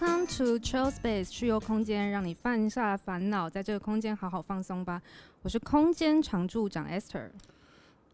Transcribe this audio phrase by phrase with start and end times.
[0.00, 5.02] Welcome to Chill Space，去游空间，让你放下烦恼，在这个空间好好放松吧。
[5.42, 7.30] 我是空间常驻长 Esther。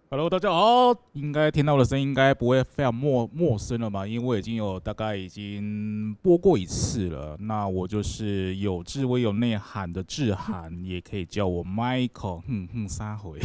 [0.09, 7.37] Hello，大家好，应该听到的声音应该不会非常陌陌生了吧，因为我已经有大概已经播过一次了。
[7.39, 13.39] 那我就是有智慧有内涵的智涵，也可以叫我 Michael，哼哼，撒回。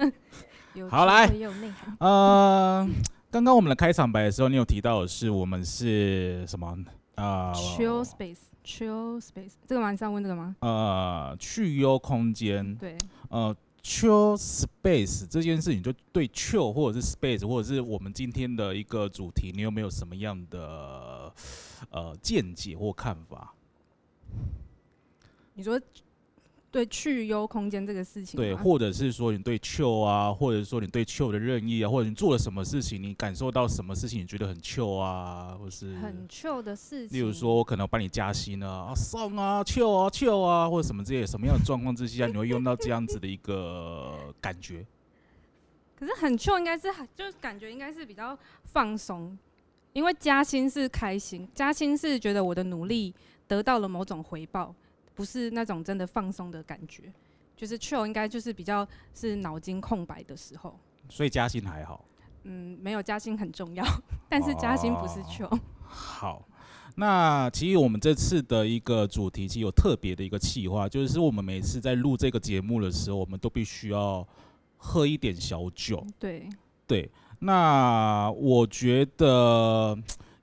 [0.88, 1.30] 好来。
[1.98, 2.88] 呃，
[3.30, 6.74] 刚刚我们的开场白的时候，你有提到的是我们是什么？
[7.18, 9.90] 呃 Chill Space，Chill Space，这个吗？
[9.90, 10.54] 你是要问这个吗？
[10.60, 12.76] 呃，去优空间。
[12.76, 12.96] 对，
[13.28, 21.32] 呃，chill space 这件事情，就对 chill 或者是 space，或者是我们今天的一个主题，你有没有什么样的
[21.90, 23.52] 呃见解或看法？
[25.54, 25.80] 你说
[26.70, 37.18] 对去优空间这个事情对，或者是说你对 chill 啊，或者说你对 chill 的任意啊，或者你做了什么事情，你感受到什么事情你觉得很 chill 啊，或是很 chill 的事情。
[37.18, 44.84] 例如说，我可能帮你加薪啊，啊上啊，chill 啊，chill 啊，或者什么之类的，什么样的状况之下，你会用到这样子的一个感觉？
[45.98, 49.36] 可是很 chill 应该是很就是感觉应该是比较放松，
[49.94, 53.14] 因为加薪是开心，加薪是觉得我的努力
[53.48, 54.74] 得到了某种回报，
[55.18, 57.12] 不是那种真的放松的感觉。
[57.56, 62.04] 就是 chill 应该就是比较是脑筋空白的时候，所以加薪还好。
[62.44, 63.84] 嗯，没有加薪很重要，
[64.28, 65.60] 但是加薪不是哦 chill。
[65.84, 66.48] 好，
[66.94, 74.24] 那其实我们这次的一个主题其实有特别的一个企划，就是我们每次在录这个节目的时候，我们都必须要
[74.76, 76.06] 喝一点小酒。
[76.16, 76.48] 对，
[76.86, 77.10] 对，
[77.40, 79.98] 那我觉得，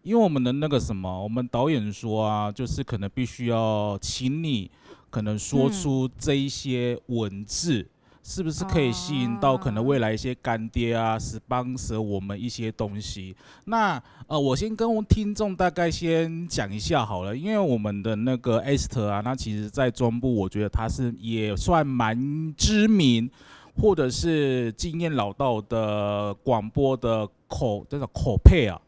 [0.05, 4.69] 因为我们的那个什么，我们导演说啊，就是可能必须要请你
[5.09, 7.85] 可能说嗯出这一些文字。
[8.27, 13.35] 是不是可以吸引到可能未来一些干爹啊，sponsor 我们一些东西？
[13.65, 23.29] 那呃，我先跟听众大概先讲一下好了，因为我们的那个 Esther 啊，那其实在中部，我觉得他是也算蛮知名，
[23.79, 28.81] 或者是经验老道的广播的口这种口配啊，啊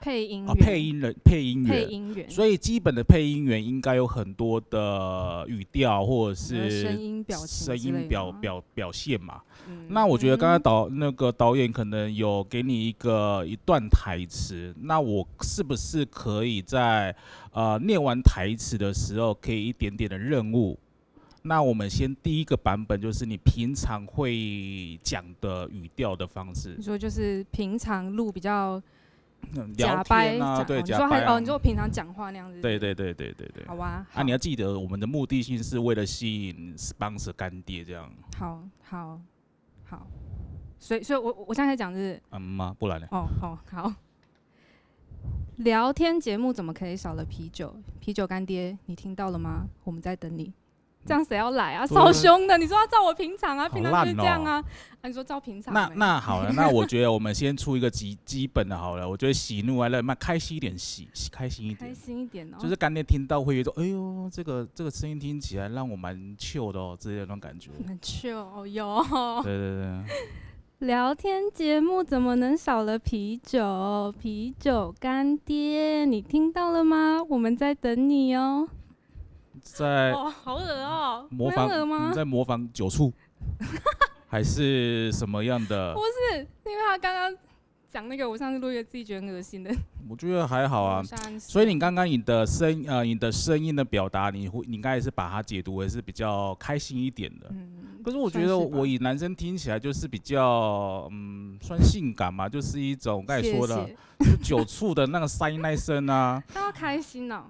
[0.00, 1.70] 配音员配音人配音员。
[1.70, 9.40] 配音员，所以基本的配音员应该有很多的语调或者呃是声音表情声音表表表现嘛。
[9.68, 17.14] 嗯那我觉得刚才嗯导那个导演可能有给你一个一段台词，那我是不是可以在
[17.52, 20.78] 呃念完台词的时候，可以一点点的任务？
[21.42, 28.82] 那我们先第一个版本就是你平常会讲的语调的方式你，说就是平常录比较
[29.76, 33.66] 假掰天啊，对，哦你假掰啊说哦，你说我平常讲话那样子，对对对对对对。
[33.66, 39.20] 好吧，啊，你要记得，我们的目的性是为了吸引 sponsor 干爹，这样，好好
[39.84, 40.06] 好，
[40.78, 42.74] 所以所以我我现在在讲是嗯吗？
[42.78, 43.06] 不然呢？
[43.10, 43.92] 哦好好，
[45.56, 47.74] 聊天节目怎么可以少了啤酒？
[47.98, 49.66] 啤酒干爹，你听到了吗？
[49.84, 50.52] 我们在等你。
[51.06, 51.86] 这样谁要来啊？
[51.86, 52.58] 对啊超凶的！
[52.58, 54.64] 你说要照我平常啊，平常就是烂这样哦啊。
[55.00, 59.08] 啊，你说照平常那没那好了， 那我觉得我们先出一个基基本的好了。
[59.08, 62.58] 我觉得喜怒哀乐，那开心一点，喜喜开心一点开点，心一点哦。
[62.60, 67.70] 就是干爹听到会有一种，哎呦，这个这个声音听起来让我蛮 chill 的哦，之类的那种感觉。
[67.86, 69.02] 蛮 chill 哦哟。
[69.42, 74.12] 对对对，聊天节目怎么能少了啤酒？
[74.20, 77.22] 啤酒干爹，你听到了吗？
[77.28, 78.68] 我们在等你哦。
[79.62, 82.14] 在哦，好恶哦、模仿吗你？
[82.14, 83.12] 在模仿酒醋，
[84.28, 85.94] 还是什么样的？
[85.94, 87.36] 不是因为他刚刚
[87.90, 89.70] 讲那个，我上次录一个自己觉得很恶心的。
[90.08, 91.02] 我觉得还好啊
[91.38, 97.46] 所以你刚刚你的声呃你的声音的表达，你会你应该是把它解读为是比较开心一点的。
[97.50, 106.42] 嗯，可是我觉得我以男生听起来就是比较嗯算性感嘛，就是一种刚才说的谢谢就酒醋的那个塞那声啊。
[106.52, 107.44] 他要开心哦、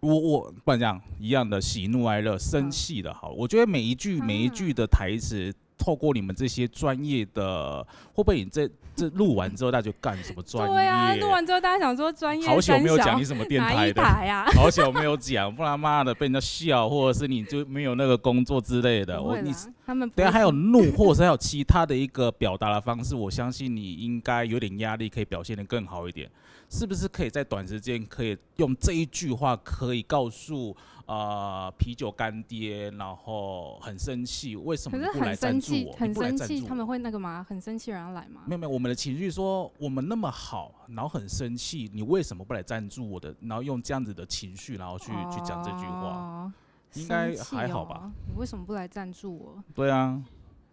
[0.00, 5.52] 我我不然讲一样的喜怒哀乐生嗯气的好，我觉得每一句每一句的台词。
[5.80, 7.80] 透过你们这些专业的，
[8.12, 10.74] 会不会你这这录完之后，大家就干什么专业？
[10.74, 14.44] 对啊，录完之后大家想说专业好久没有讲你什么电台的，台啊？
[14.58, 19.22] 好久没有讲，不然妈的被人家笑，或者是你就没有那个工作之类的。
[19.22, 19.54] 我你
[19.86, 26.28] 他们不等下还有怒，或者是还有其他的一个表达的方式，我相信你应该有点压力，可以表现的更好一点。
[26.68, 30.76] 是不是可以在短时间可以用这一句话，可以告诉
[31.06, 35.78] 呃啤酒干爹，然后很生气，为什么不来赞助我？
[35.78, 36.86] 你很生气，他们？
[36.86, 37.44] 会那个吗？
[37.48, 38.42] 很生气，然后来吗？
[38.46, 43.34] 没有没有，我们的情绪说我们那么好，然后很生气，你为什么不来赞助我的？
[43.40, 46.08] 然后用这样子的情绪，然后去、去讲这句话。
[46.08, 46.52] 哦
[46.94, 48.10] 应该还好吧哦？
[48.26, 49.62] 你为什么不来赞助我？
[49.74, 50.24] 对啊，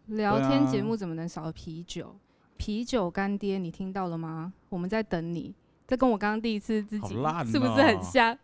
[0.05, 2.15] 聊天节目怎么能少了啤酒？
[2.55, 4.53] 啤酒干爹，你听到了吗？
[4.69, 5.53] 我们在等你。
[5.87, 8.37] 这跟我刚刚第一次自己是不是很哦像？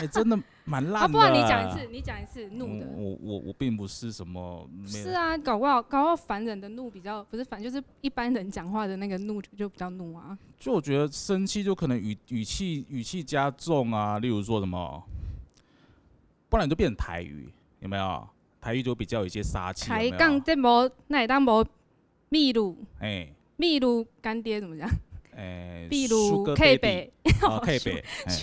[0.00, 0.98] 哎、真的蛮烂的。
[1.00, 2.86] 啊，不然你讲一次，你讲一次怒的。
[2.96, 10.38] 我我我我并不是什么，是啊，搞不好搞不好凡人的怒比较不是凡，就是一般人讲话的那个怒就就比较怒啊。
[10.58, 15.02] 就我觉得生气就可能语语气语气加重啊，例如说什么，
[16.48, 18.28] 不然就变成台语，有没有？
[18.60, 21.66] 台语就比较有一些杀气，有没有开杠这无那也当无
[22.28, 23.26] 秘鲁哎
[23.56, 24.88] 秘鲁干爹怎么讲？
[25.36, 27.12] 哎，秘鲁 K 北，
[27.42, 28.34] 啊 K 北，哎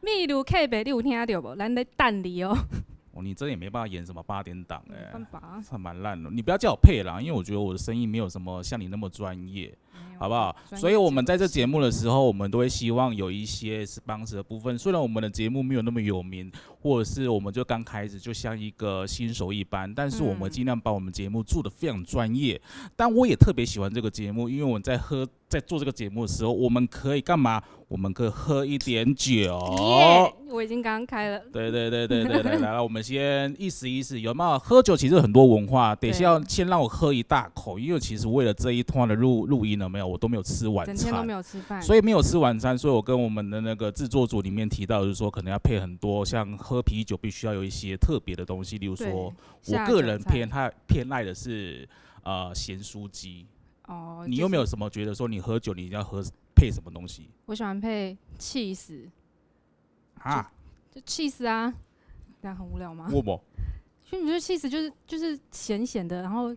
[0.00, 1.56] 秘鲁 K 北，你有听到无？
[1.56, 2.56] 咱在等你哦，
[3.12, 6.30] 哦，你真的也没办法演什么八点档没哎、办法啊，蛮烂的。
[6.30, 9.76] 你不要叫我配啦，因为我觉得我的声音没有什么像你那么专业。
[10.18, 10.54] 好不好？
[10.74, 14.76] 所以我们在这节节目的时候，我们都会希望有一些 sponsor 的部分。
[14.78, 16.50] 虽然我们的节目没有那么有名，
[16.80, 22.58] 或者是我们就刚开始，就像一个新手一般，但是我们嗯尽量把我们节目做的非常专业。
[22.94, 27.62] 但我也特别喜欢这个节目，因为我们在喝在做这个节目的时候，我们可以干嘛？
[27.88, 29.32] 我们可以喝一点酒。
[29.78, 34.58] 耶，我已经刚刚开了，对对对对对对，来了，我们先意思意思，有没有？
[34.58, 41.32] 喝酒其实很多文化，等一下要先让我喝一大口，因为其实为了这一段的录录音了没有，我都没有吃晚餐整天都没。
[41.32, 49.32] 有吃饭，所以没有吃晚餐，所以我跟我们的那个制作组里面提到，就是说可能要配很多，像喝啤酒必须要有一些特别的东西，例如对说，我
[49.62, 51.88] 下个人偏他偏爱的是
[52.24, 53.46] 呃咸酥鸡。
[53.86, 54.66] 哦，你有没有？
[54.66, 56.22] 什么觉得说你喝酒你一定要喝
[56.54, 59.08] 配什么东西我喜欢配 cheese，
[60.18, 60.52] 啊？
[60.90, 61.72] 就 cheese 啊，
[62.40, 63.08] 这样很无聊吗？
[63.12, 63.40] 我不
[64.04, 66.54] 所以你觉得 cheese 就是就是咸咸的，然后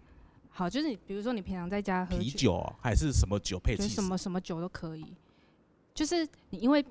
[0.50, 4.04] 好，就是你比如说你平常在家喝啤酒哦还是什么酒配就是什？
[4.04, 5.06] 么什么酒都可以。
[5.94, 6.84] 就是你因为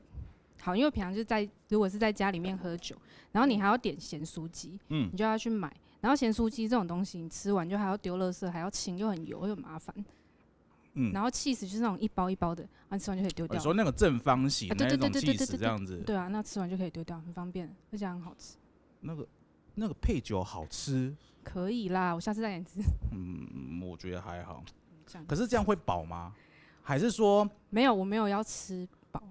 [0.61, 2.95] 好，因为平常就是在如果是在家里面喝酒，
[3.33, 5.73] 然后你还要点咸酥鸡，嗯你就要去买。
[6.01, 9.95] 然后咸酥鸡这种东西，你吃完就还要丢垃圾，还要清，又很油，又很麻烦。
[10.99, 13.57] 嗯，然后 cheese 就是那种一包一包的，然后你吃完就可以丢掉。
[13.57, 18.57] 你说那个正方形那种 cheese 这样子，对啊，那吃完就可以丢掉，很方便，而且还很好吃。
[19.01, 19.27] 那个
[19.77, 21.15] 那个配酒好吃，
[21.45, 22.81] 可以啦，我下次带给你吃。
[23.15, 24.65] 嗯，我觉得还好。
[25.27, 26.35] 可是这样会饱吗？
[26.83, 29.23] 还是说 没有，我没有要吃饱，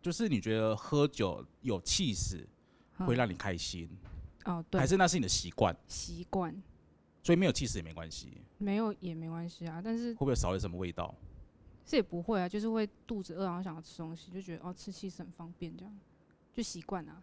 [0.00, 2.48] 就是你觉得喝酒有气势
[2.98, 3.88] 嗯会让你开心，
[4.44, 5.76] 哦，对还，是那是你的习惯？
[5.86, 6.54] 习惯
[7.26, 11.12] 所以没有气势也没关系，没有也没关系啊，但是会不会少了什么味道？
[11.84, 15.92] 这也不会啊，就是会肚子饿，然后想要吃东西，就觉得哦吃气是很方便，这样
[16.54, 17.20] 就习惯啊。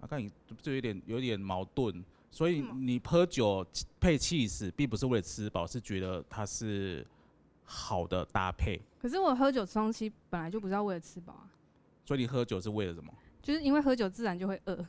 [0.00, 0.28] 啊，看你
[0.60, 2.04] 就有点有点矛盾。
[2.32, 3.64] 所以嗯你喝酒
[4.00, 7.06] 配气势，并不是为了吃饱，是觉得它是
[7.62, 8.80] 好的搭配。
[9.00, 11.48] 可是我喝酒吃东西本来就不是要为了吃饱啊，
[12.04, 13.14] 所以你喝酒是为了什么？
[13.40, 14.84] 就是因为喝酒自然就会饿，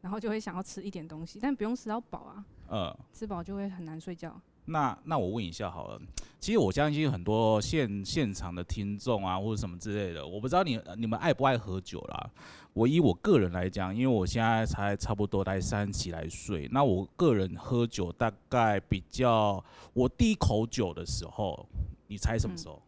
[0.00, 4.40] 然后就会想要吃一点东西，但不用吃到饱啊，呃，吃饱就会很难睡觉。
[4.66, 6.00] 那那我问一下好了，
[6.38, 12.30] 其实我相信很多现现场的听众啊，或者什么之类的，我不知道你你们爱不爱喝酒啦。
[12.72, 19.62] 我以我个人来讲，因为我现在才差不多在三十几来岁，那我个人喝酒大概比较，
[19.92, 21.66] 我第一口酒的时候，
[22.06, 22.80] 你猜什么时候？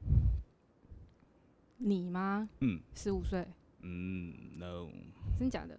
[1.78, 2.48] 你吗？
[2.60, 3.44] 嗯十五岁，
[3.80, 4.88] 嗯，no，
[5.36, 5.76] 真假的？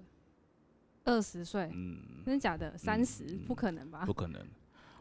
[1.05, 2.77] 二十岁，嗯，真的假的？
[2.77, 3.23] 三十？
[3.47, 4.13] 不可能吧不？
[4.13, 4.41] 可能。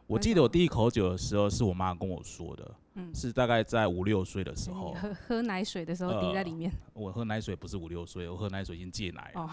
[0.07, 4.93] 我记得我第一口酒的时候是我妈跟我说的，嗯，是大概在五六岁的时候。
[4.95, 6.71] 喝喝奶水的时候滴在里面。
[6.93, 9.41] 我喝奶水不是五六岁，我喝奶水已经戒奶了。
[9.43, 9.51] 哦，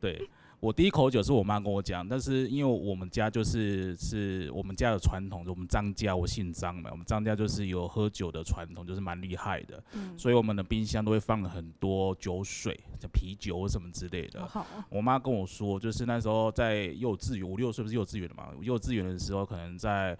[0.00, 0.28] 对
[0.64, 14.40] 我第一口酒是我妈跟我讲，但是因为我们家就是是我们家的传统，我们张家我姓张嘛，我们张家就是有喝酒的传统，就是蛮厉害的，嗯，所以我们的冰箱都会放很多酒水，像啤酒什么之类的。
[14.40, 14.84] 好好哦。
[14.88, 18.48] 我妈跟我说，就是那时候在幼稚园，五六岁不是幼稚园的嘛？
[18.62, 20.16] 幼稚园的时候，可能在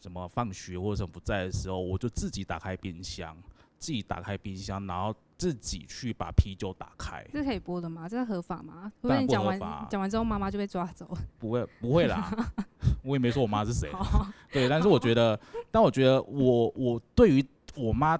[0.00, 3.36] 什么放学或者什么不在的时候，我就自己打开冰箱，
[3.82, 7.26] 自己打开冰箱，然后自己去把啤酒打开。
[7.32, 8.08] 这可以播的吗？
[8.08, 8.92] 这合法吗？
[9.00, 9.58] 会不然讲完
[9.90, 11.12] 讲完之后，妈妈就被抓走？
[11.40, 12.30] 不会，不会啦，
[13.02, 13.90] 我也没说我妈是谁。
[14.52, 15.38] 对，但是我觉得，
[15.72, 18.16] 但我觉得我我对于我妈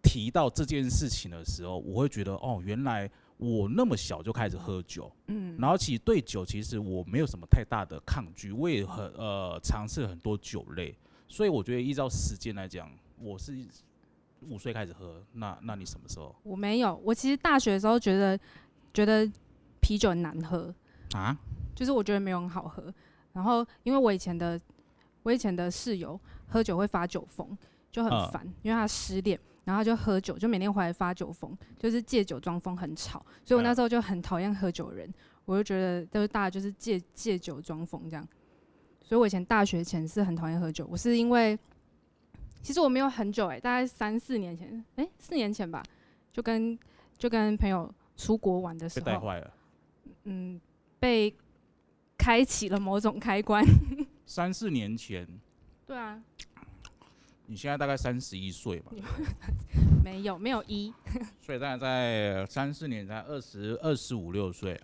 [0.00, 12.88] 提到这件事情的时候，我会觉得哦，原来我那么小就开始喝酒，嗯，然后其实对酒其实我没有什么太大的抗拒，我也很呃尝试很多酒类，所以我觉得依照时间来讲，
[13.18, 13.56] 我是
[14.48, 16.94] 五岁开始喝，那那你什么时候我没有。
[17.04, 18.38] 我其实大学的时候觉得
[18.92, 19.30] 觉得
[19.80, 20.74] 啤酒很难喝，
[21.14, 21.36] 啊？
[21.74, 22.92] 就是我觉得没有很好喝。
[23.32, 24.60] 然后因为我以前的
[25.22, 26.18] 我以前的室友
[26.48, 27.56] 喝酒会发酒疯，
[27.92, 33.24] 就很嗯烦，因为他失恋，然后他就喝酒，就每天回来发酒疯，就是借酒装疯，很吵。
[33.44, 35.12] 所以我那嗯时候就很讨厌喝酒的人，
[35.44, 38.26] 我就觉得就是大家就是借借酒装疯这样。
[39.02, 41.58] 所以我以前大学前是很讨厌喝酒，我是因为
[42.62, 45.82] 其实我没有很久哎、大概三四年前，哎、四年前吧，
[46.32, 46.78] 就跟
[47.18, 49.54] 就跟朋友出国玩的被时候，带坏了。
[50.24, 50.60] 嗯，
[50.98, 51.34] 被
[52.18, 53.64] 开启了某种开关。
[54.26, 55.26] 三四年前，
[55.86, 56.22] 对啊，
[57.46, 58.92] 你现在大概三十一岁吧，
[60.04, 60.92] 没有没有一，
[61.40, 64.80] 所以大概在三四年，才二十二十五六岁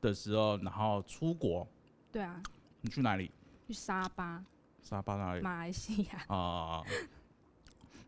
[0.00, 1.66] 的时候，然后出国，
[2.10, 2.42] 对啊，
[2.80, 3.30] 你去哪里？
[3.66, 4.44] 去沙巴，
[4.82, 5.40] 沙巴哪里？
[5.40, 6.82] 马来西亚，啊、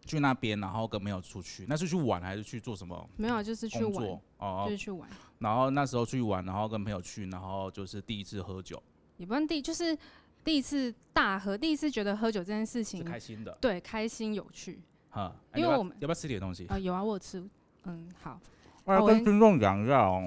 [0.04, 3.08] 去那边，然后跟朋友出去，那是去玩还是去做什么？
[3.16, 4.20] 没有就是去玩，作？
[4.38, 8.82] 哦、就是去玩，然后那时候去玩，然后跟朋友去，然后就是第一次喝酒，
[9.16, 9.96] 也不算第就是
[10.44, 14.80] 第一次大喝，第一次觉得喝酒这件事是情开心的，对开心有趣。
[15.10, 15.34] 哈。
[15.52, 16.66] 哎要不要因为我们要不要吃点东西？
[16.66, 17.42] 啊、有啊，我有吃，
[17.84, 18.38] 嗯，好，
[18.84, 20.24] 我要跟跟听众讲一下哦，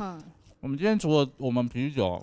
[0.00, 0.22] 嗯，
[0.60, 2.20] 我们今天除了我们啤酒，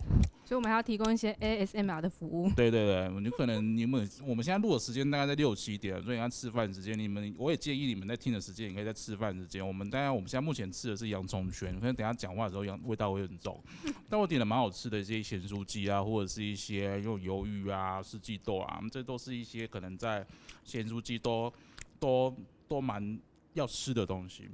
[0.47, 9.67] 所以我们还要提供一些 ASMR 的服务，对对对，你可能你们我们现在录的时间大概在六七点，所以要吃饭时间，你们我也建议你们在听的时间，也可以在吃饭时间。
[9.67, 13.61] 我们当然我们现在目前吃的是洋葱圈，可能等下讲话的时候洋味道会很重，
[14.07, 20.25] 但我点了蛮好吃的一些咸酥鸡啊，或者是一些用鱿鱼啊、四季豆啊，这都是一些可能在
[20.63, 21.51] 咸酥鸡都
[21.99, 22.33] 都
[22.69, 23.19] 都蛮
[23.53, 24.47] 要吃的东西。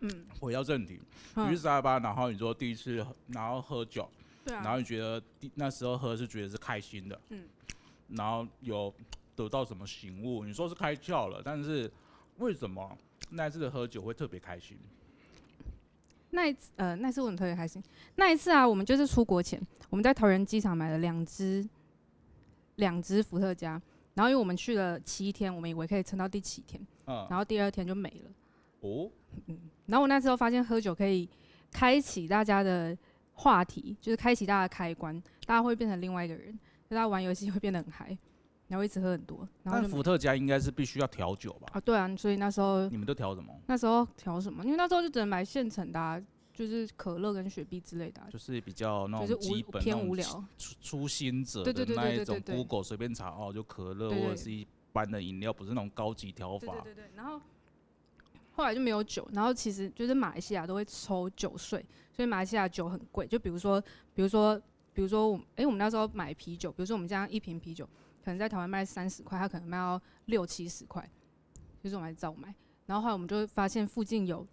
[0.00, 1.00] 嗯，回到正题，
[1.36, 4.06] 你嗯去沙巴，然后你说第一次，然后喝酒，
[4.46, 5.20] 对啊，然后你觉得
[5.56, 7.44] 那时候喝是觉得是开心的，嗯，
[8.10, 8.94] 然后有
[9.34, 10.44] 得到什么醒悟？
[10.44, 11.90] 你说是开窍了，但是
[12.38, 12.96] 为什么
[13.30, 14.78] 那一次的喝酒会特别开心？
[16.30, 17.82] 那一次，呃，那次我很特别开心。
[18.14, 19.60] 那一次啊，我们就是出国前，
[19.90, 21.68] 我们在桃园机场买了两支
[22.76, 23.80] 两支伏特加，
[24.14, 28.30] 然后因为我们去了七天，我们以为可以撑到第七天，嗯，然后第二天就没了。
[28.80, 29.10] 哦，
[29.46, 31.28] 嗯然后我那时候发现喝酒可以
[31.72, 32.96] 开启大家的
[33.36, 36.52] 话题，就是开启大家的开关，大家会变成另外一个人，
[36.88, 38.16] 就大家玩游戏会变得很嗨，
[38.66, 41.68] 然后一直喝很多，然后但伏特加应该是必须要调酒吧？
[41.72, 43.54] 啊，对啊，所以那时候你们都调什么？
[43.66, 44.64] 那时候调什么？
[44.64, 46.20] 因为那时候就只能买现成的、啊，
[46.54, 50.24] 就是可乐跟雪碧之类的啊、就是比较那种基本偏无聊。
[50.56, 56.72] 初初心者的那一种，Google 随便查哦，就可乐或者是一般的饮料，不是那种高级调法。
[56.82, 57.38] 对对对对，然后
[58.56, 63.26] 后来就没有酒，然后其实就是马来西亚都会抽酒税，所以马来西亚酒很贵。
[63.26, 63.78] 就比如说，
[64.14, 64.58] 比如说，
[64.94, 67.84] 比如说我们，哎、我们那时候买啤酒，比如说我们家一瓶啤酒，
[68.24, 71.06] 可能在台湾卖三十块，它可能卖到六七十块，
[71.82, 72.54] 就是我们还照买。
[72.86, 74.46] 然后后来我们就会发现附近有，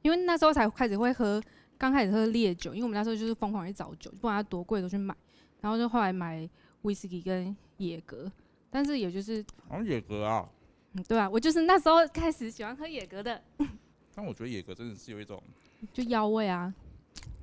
[0.00, 1.42] 因为那时候才开始会喝，
[1.76, 5.14] 刚开始喝烈酒，因为我们那时候就是疯狂去找酒，不管它多贵都去买。
[5.60, 6.48] 然后就后来买
[6.82, 8.32] 威士忌跟野格，
[8.70, 10.48] 但是也就是好像野格啊，
[10.92, 13.40] 嗯，对啊，我就是那时候开始喜欢喝野格的，
[14.14, 15.42] 但我觉得野格真的是有一种，
[15.92, 16.72] 就腰味啊。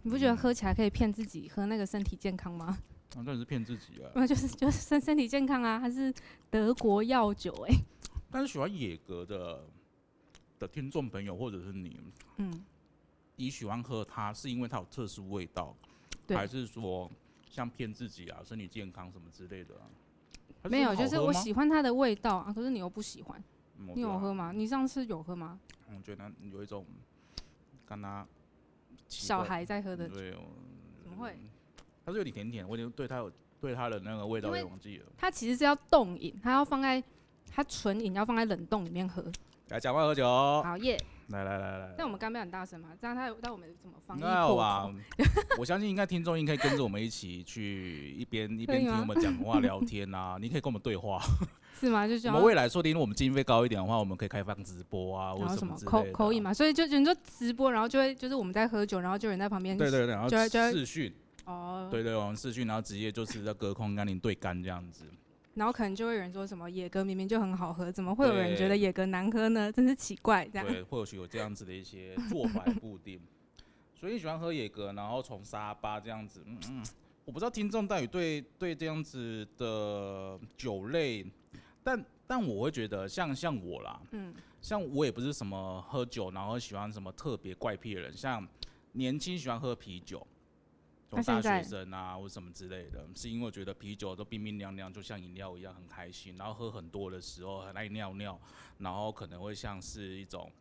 [0.04, 2.78] 你不觉得嗯喝起来可以骗自己喝那个身体健康吗？
[3.16, 4.12] 啊，真的是骗自己啊。
[4.16, 6.14] 那就是就是身身体健康啊，它是
[6.50, 7.74] 德国药酒哎、
[8.32, 9.66] 但是喜欢野格的
[10.60, 12.00] 的听众朋友或者是你，
[12.38, 12.66] 嗯，
[13.36, 15.76] 你喜欢喝它是因为它有特殊味道，
[16.26, 17.10] 对还是说
[17.50, 20.07] 像骗自己啊、身体健康什么之类的啊、还
[20.70, 23.44] 没有，就是我喜欢它的味道啊，可是你又不喜欢，
[23.80, 24.34] 嗯你有喝？
[24.34, 24.52] 吗？
[24.54, 25.60] 你上次有喝吗？
[25.96, 26.86] 我觉得有一种
[27.86, 28.26] 跟他
[29.08, 30.42] 小孩在喝的，对，我
[31.04, 31.38] 怎么会？
[32.06, 35.06] 它是有点甜甜，我已经对它有对它的那个味道也忘记了。
[35.18, 37.04] 它其实是要冻饮，它要放在
[37.50, 39.24] 它纯饮要放在冷冻里面喝。
[39.70, 40.98] 来，讲话喝酒，好耶！
[41.30, 41.94] 来来来来。
[41.98, 44.94] 但我们干杯很大声嘛，这样它但我们怎么防疫应该有破吧？？
[45.60, 51.22] 我相信应该听众应该跟着我们一起去一边 一边听我们讲话聊天啊， 你可以跟我们对话。
[51.80, 52.08] 是吗？
[52.08, 52.44] 就我们。
[52.44, 60.38] 未来说不定如果我们经费高一点的话，我们可以开放直播啊，或什么口口音嘛，所以就就你说直播，然后就会就是我们在喝酒，然后就有人在旁边对对对，然后就
[60.72, 61.14] 视讯，
[61.46, 65.04] 哦，对对，我们视讯，然后直接就是在隔空跟您对干这样子。
[65.58, 69.72] 然后可能就会有人说什么野格明明就很好喝，怎么会有人对觉得野格难喝呢？
[69.72, 70.68] 真是奇怪，这样。
[70.68, 73.20] 对，或许有这样子的一些做法也不定。
[73.96, 76.84] 所以你喜欢喝野格，然后从沙巴这样子，嗯嗯，
[77.26, 81.26] 我不知道听众到底对对这样子的酒类，
[81.84, 88.48] 但但我会觉得像像我啦，嗯，像我也不是什么喝酒然后喜欢什么特别怪癖的人，像
[88.92, 90.26] 年轻喜欢喝啤酒，
[91.10, 98.40] 从大学生啊或什么之类的，是因为我觉得啤酒都冰冰凉凉，就像饮料一样很开心，然后喝很多的时候很爱尿尿，
[98.80, 100.52] 然后可能会像是一种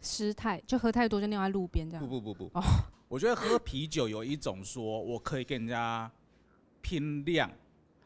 [0.00, 2.08] 失态就喝太多就尿在路边这样。
[2.08, 2.62] 不不不不，哦
[3.08, 6.10] 我觉得喝啤酒有一种说我可以跟人家
[6.80, 7.50] 拼量，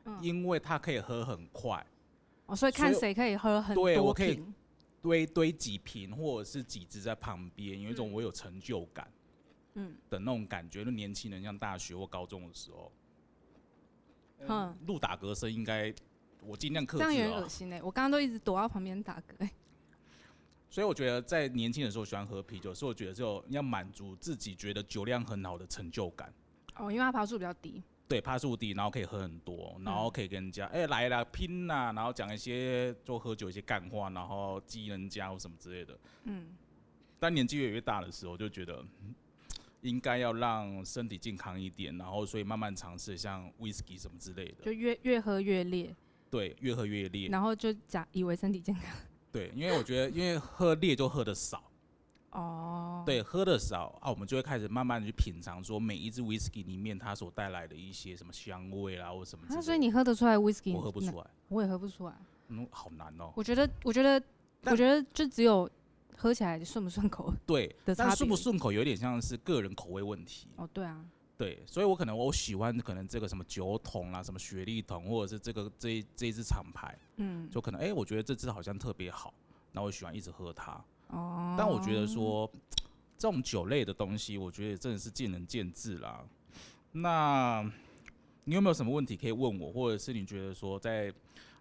[0.07, 1.85] 嗯因为它可以喝很快，
[2.47, 4.54] 哦，所以看谁可以喝很多对我可以瓶。
[5.02, 9.07] 堆堆几瓶或者是几支在旁边，有一种嗯我有成就感。
[9.07, 9.20] 嗯
[9.75, 12.93] 的那种感觉，就年轻人像大学或高中的时候，
[14.41, 15.95] 嗯，录打嗝声应该
[16.43, 17.35] 我尽量克制这样有制哦。
[17.35, 19.50] 点恶心哎、我刚刚都一直躲到旁边打嗝、欸。
[20.69, 26.33] 所以我觉得在年轻的时候喜欢喝啤酒，是我觉得就要满足自己觉得酒量很好的成就感。
[26.77, 27.83] 哦，因为它爬数比较低。
[28.07, 35.99] 对，趴数低，然后可以喝很多，然后可以跟人家哎、来了拼啦，然后讲一些就喝酒一些干话，然后激人家或什么之类的。
[36.25, 36.57] 嗯，
[37.19, 39.15] 但年纪越来越大的时候，就觉得嗯
[39.83, 44.65] 应该要让身体健康一点，然后所以慢慢尝试像 whisky 什么之类的。
[44.65, 45.95] 就越越喝越烈，
[46.31, 47.29] 对，越喝越烈。
[47.29, 48.85] 然后就假以为身体健康。
[49.33, 51.63] 对，因为我觉得，因为喝烈就喝的少，
[52.33, 60.73] 哦，对，喝的少啊，我们就会开始慢慢的去品尝，说每一支 whisky 里面它所带来的一些什么香味啦，或什么那啊，所以你喝得出来 whisky？
[60.73, 62.15] 我喝不出来，我也喝不出来。
[62.49, 64.21] 嗯，好难哦、我觉得，我觉得，
[64.65, 65.71] 我觉得就只有
[66.21, 67.33] 喝起来顺不顺口。
[67.47, 70.47] 对，但顺不顺口有点像是个人口味问题。
[70.57, 71.03] 哦，对啊，
[71.39, 79.33] 对，所以我可能我喜欢可能这个什么酒桶啦，什么雪莉桶，或者是这个这一这一支厂牌，嗯，就可能哎、我觉得这支好像特别好，
[79.73, 80.73] 那我喜欢一直喝它。
[81.09, 82.50] 哦，但我觉得说
[83.17, 86.23] 这种酒类的东西，我觉得真的是见仁见智啦。
[86.93, 87.62] 那
[88.45, 91.11] 你有没有什么问题可以问我，或者是你觉得说在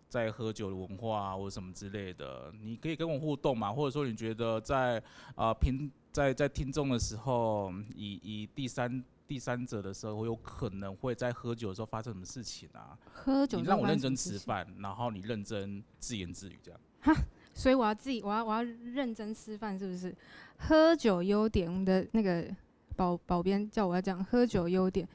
[0.09, 3.71] 在喝酒的文化啊，或者什么之类的，你可以跟我互动嘛？
[3.71, 5.01] 或者说你觉得在
[5.35, 12.97] 啊评在在听众的时候，以以第三第三者的时候，我有可能会在喝酒的时候发生什么事情啊？
[13.13, 16.79] 喝酒你让我认真吃饭，然后你认真自言自语这样。
[17.01, 17.15] 哈
[17.53, 20.15] 所以我要自己，我要我要认真吃饭，是不是？
[20.57, 22.45] 喝酒优点，我们的那个
[22.95, 25.07] 保保编叫我要讲喝酒优点。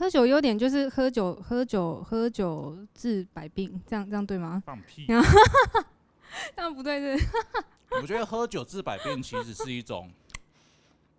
[0.00, 4.62] 喝酒优点就是喝酒，喝酒，喝酒治百病，这样这样对吗？
[4.64, 5.04] 放屁！
[6.56, 7.26] 这样不对是？
[8.00, 10.10] 我觉得喝酒治百病其实是一种，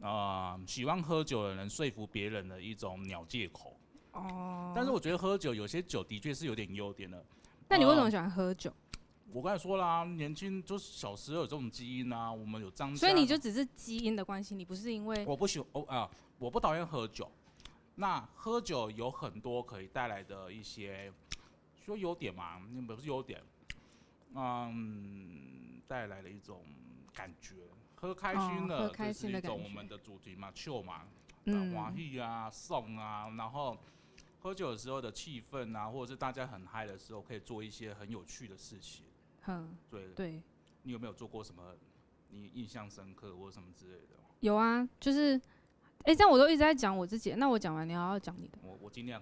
[0.02, 3.78] 啊、喜欢喝酒的人说服别人的一种鸟借口。
[4.14, 4.74] 哦。
[4.76, 7.24] 但是我觉得喝酒有些酒的确是有点优点的。
[7.70, 8.74] 那你为什么呃喜欢喝酒？
[9.32, 17.30] 我刚才说啦，年轻就是小时候有这种基因啊，我们有张家，所以你就只是基因的关系，你不是因为我不喜哦啊、我不讨厌喝酒。
[17.96, 21.12] 那喝酒有很多可以带来的一些
[21.86, 23.42] 说优点嘛，那不是优点，
[24.34, 26.64] 嗯，带来了一种
[27.14, 27.56] 感觉，
[27.96, 29.48] 喝开心哦了，喝开心的感觉。
[29.48, 31.06] 这是一种我们的主题嘛，秀嘛，
[31.46, 31.74] 嗯。
[31.76, 33.78] 欢喜啊，送啊，然后
[34.40, 39.06] 喝酒的时候的气氛啊，或者是大家很嗨的时候，可以做一些很有趣的事情。
[39.42, 40.42] 哼对，对。
[40.84, 41.76] 你有没有做过什么
[42.30, 44.16] 你印象深刻或什么之类的？
[44.40, 45.40] 有啊，就是
[46.04, 49.22] 哎、这样我都一直在讲我自己，那我讲完你还要讲你的我我尽量。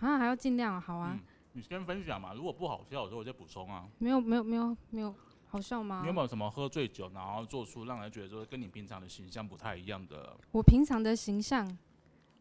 [0.00, 1.20] 啊，还要尽量好啊，嗯
[1.52, 3.88] 你先分享嘛，如果不好笑的时候我再补充啊。
[3.98, 5.14] 没有没有没有没有
[5.48, 6.12] 好笑吗你有？
[6.12, 10.36] 没有什么喝醉酒，然后做出让人觉得说跟你平常的形象不太一样的？
[10.52, 11.66] 我平常的形象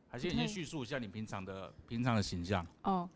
[0.09, 2.65] 还是你先叙述一下你平常的平常的形象？
[2.83, 3.09] 哦，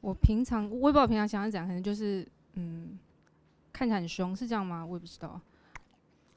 [0.00, 2.98] 我平常我也不知道我平常想要讲，可能就是嗯，
[3.70, 4.84] 看起来很凶，是这样吗？
[4.84, 5.38] 我也不知道。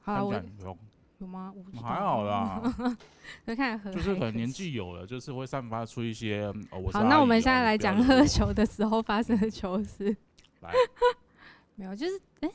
[0.02, 0.78] 好啦，看起我来很凶
[1.20, 1.52] 有吗？
[1.56, 1.84] 我不知道。
[1.84, 2.62] 还好啦，
[3.46, 10.16] 就看喝就是可能年纪有了，就是会散发出一些哦，我好，那我们现在来讲喝酒的时候发生的糗事。
[10.62, 10.72] 来，
[11.76, 12.50] 没有，就是哎、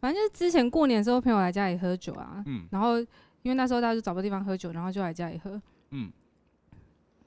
[0.00, 2.66] 反正就是之前过年的时候，朋友来家里喝酒啊，嗯。
[2.70, 2.98] 然后
[3.42, 6.10] 因为那时候大家就找不到地方喝酒，然后就来家里喝，嗯，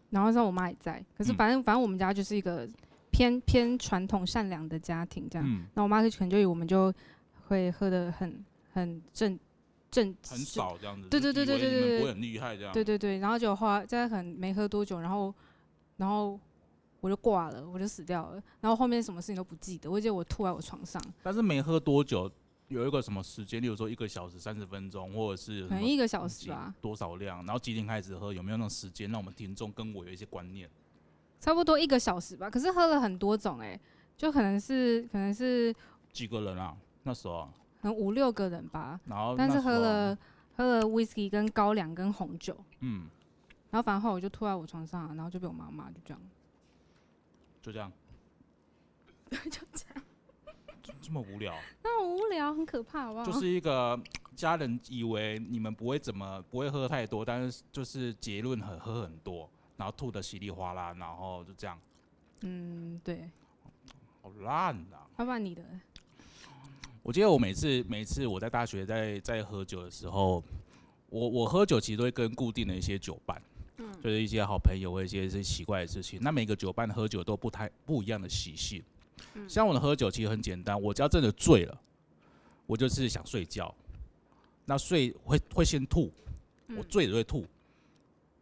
[0.09, 1.35] 然后那时候我妈也在，可是嗯。
[1.35, 2.67] 反正、反正我们家就是一个
[3.11, 6.93] 偏偏传统善良的家庭这样，嗯，那我妈就可能就以为我们就
[7.47, 9.37] 会喝的很很正
[9.89, 15.33] 正很少这样子，对对对对对对不会很厉害这样，对对对，然后就后来在很没喝多久，然后
[15.97, 16.39] 然后
[16.99, 22.29] 我就挂了，我就死掉了，然后后面什么事情都不记得，我记得我吐在我床上，但是没喝多久，
[22.67, 30.69] 有一个什么时间，例如说一个小时三十分钟，或者是可能一个小时几吧，多少量，然后几点开始喝，有没有那种时间让我们听众跟我有一些观念？
[31.39, 32.49] 差不多一个小时吧。
[32.49, 33.79] 可是喝了很多种、欸，
[34.17, 35.73] 就可能是可能是
[36.11, 36.75] 几个人啊？
[37.03, 40.17] 那时候啊，可能五六个人吧，然后但是喝了
[40.55, 43.07] 喝了 whisky 跟高粱跟红酒，嗯，
[43.71, 46.21] 然后反正后来我就吐在我床上，然后就被我妈骂，就这样。
[47.61, 47.91] 就这样，
[49.29, 49.39] 就
[49.73, 50.03] 这样，
[50.81, 53.25] 这这么无聊，那很无聊，很可怕，好不好？
[53.25, 53.99] 就是一个
[54.35, 61.77] 家人以为你们不会怎么不会喝太多，但是就是结论很喝很多，然后吐的稀里哗啦，然后就这样，
[62.41, 63.29] 嗯，对，
[64.21, 65.03] 好烂啊！
[65.17, 65.63] 要不然你的
[67.07, 70.43] 我记得我每次每次我在大学在在喝酒的时候，
[71.07, 73.41] 我我喝酒其实都会跟固定的一些酒伴，
[73.77, 76.19] 嗯就是一些好朋友或一些一些奇怪的事情。
[76.21, 78.83] 那每个酒伴喝酒都不太不一样的习性。
[79.35, 81.81] 嗯像我的喝酒其实很简单，我只要真的醉了，
[82.65, 83.73] 我就是想睡觉。
[84.65, 86.11] 那睡会会先吐，
[86.67, 87.45] 我嗯醉了就会吐，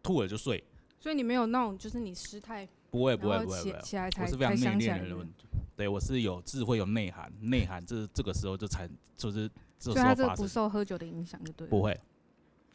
[0.01, 0.63] 吐了就睡，
[0.99, 3.81] 所以你没有那种就是你失态，不会不会不会不会。
[3.81, 5.34] 起来才我是非常内敛的人，
[5.75, 10.47] 对我是有智慧有内涵，内涵这这个时候就才就是这时候发生。
[10.47, 11.67] 受喝酒的影响，就对。
[11.67, 11.99] 不会，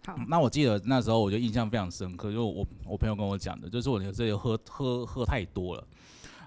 [0.05, 5.87] 好，那我记得那时候我就印象非常深刻，就我我朋友跟我讲的，就是我这里喝喝喝太多了。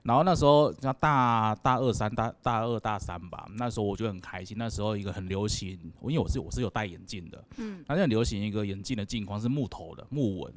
[0.03, 4.55] 然后那时候像大大二三大大二大三吧，那时候我就很开心。
[4.55, 10.53] 那时候一个很流行，因为我是我是有戴眼镜的，嗯，那就很流行一个眼镜的镜框是木头的木纹，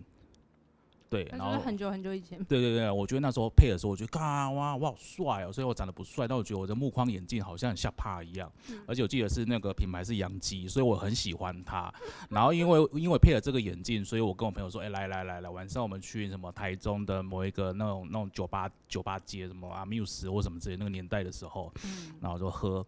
[1.09, 2.39] 对，然后很久很久以前。
[2.45, 8.51] 对对对，我觉得那时候配的时候，我觉得嘎哇我好帅哦，虽然我长得不帅，但我觉得我的目框眼镜好像很像帕一样，
[8.87, 11.93] 而且我记得是那个品牌是杨基，所以我很喜欢它。
[12.29, 22.85] 然后因为因为配了这个眼镜，所以我跟我朋友说，哎、来来来来，晚上我们去什么台中的某一个那种那种酒吧酒吧街，什么阿缪斯或什么之类那个年代的时候，嗯，然后就喝。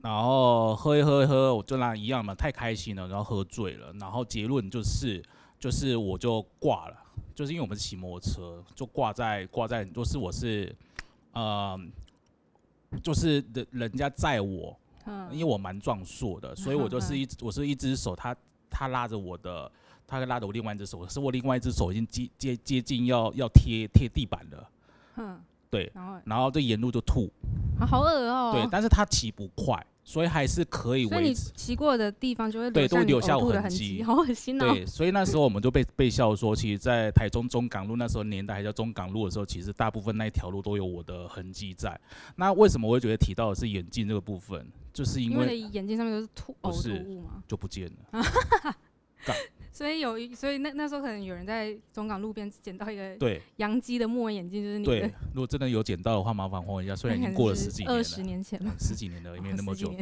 [0.00, 5.22] 然后喝一喝一喝，我就那一样嘛，太开心了，然后喝醉了，然后结论就是
[5.58, 6.96] 就是我就挂了，
[7.34, 10.74] 就是因为我们是骑摩托车，就挂在挂在，就是我是，
[11.32, 11.78] 呃，
[13.02, 18.34] 就是人人家载我，嗯因为我蛮壮硕的，所以我就是一我是一只手，他
[18.70, 19.70] 他拉着我的，
[20.06, 24.70] 他拉着我另外一只手，可是我另外一只手已经接接接近要要贴贴地板了，
[25.16, 27.28] 嗯，对，然后然后就沿路就吐，
[27.80, 28.52] 啊，好恶哦。
[28.54, 31.50] 对，但是他骑不快，所以还是可以所以你维持。
[31.56, 34.72] 骑过的地方就会对都会留下我的痕痕迹 好恶心哦。
[34.72, 41.98] 对，所以那时候我们就被被笑说，其实，在台中中港路那时候年代还叫中港路的时候，其实大部分那一条路都有我的痕迹在。
[42.36, 48.22] 那为什么我会觉得提到的是眼镜这个部分，就是因因为眼镜上面都是吐呕不是吐物嘛，就不见了。
[49.74, 56.94] 所以有一所以那那时候可能有人在中港路边捡到一个对洋基的木纹眼镜，就是你对，， 如果真的有捡到的话，麻烦还我一下。
[56.94, 59.92] 虽然已经过了十几年二了，十年前了，嗯十几年了，也没那么久。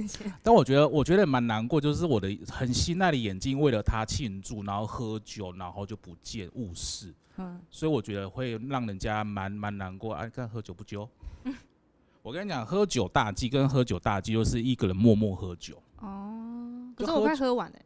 [0.42, 7.14] 但我觉得，我觉得蛮难过，就是我的很心爱的眼镜，为了他庆祝，然后喝酒，然后就不见误事。
[7.38, 10.12] 嗯，所以我觉得会让人家蛮蛮难过。
[10.12, 11.08] 哎、看喝酒不揪。
[12.22, 15.82] 我跟你讲，喝酒大忌跟喝酒大忌就是一个人默默喝酒。
[16.00, 17.78] 哦，可是我快喝完了，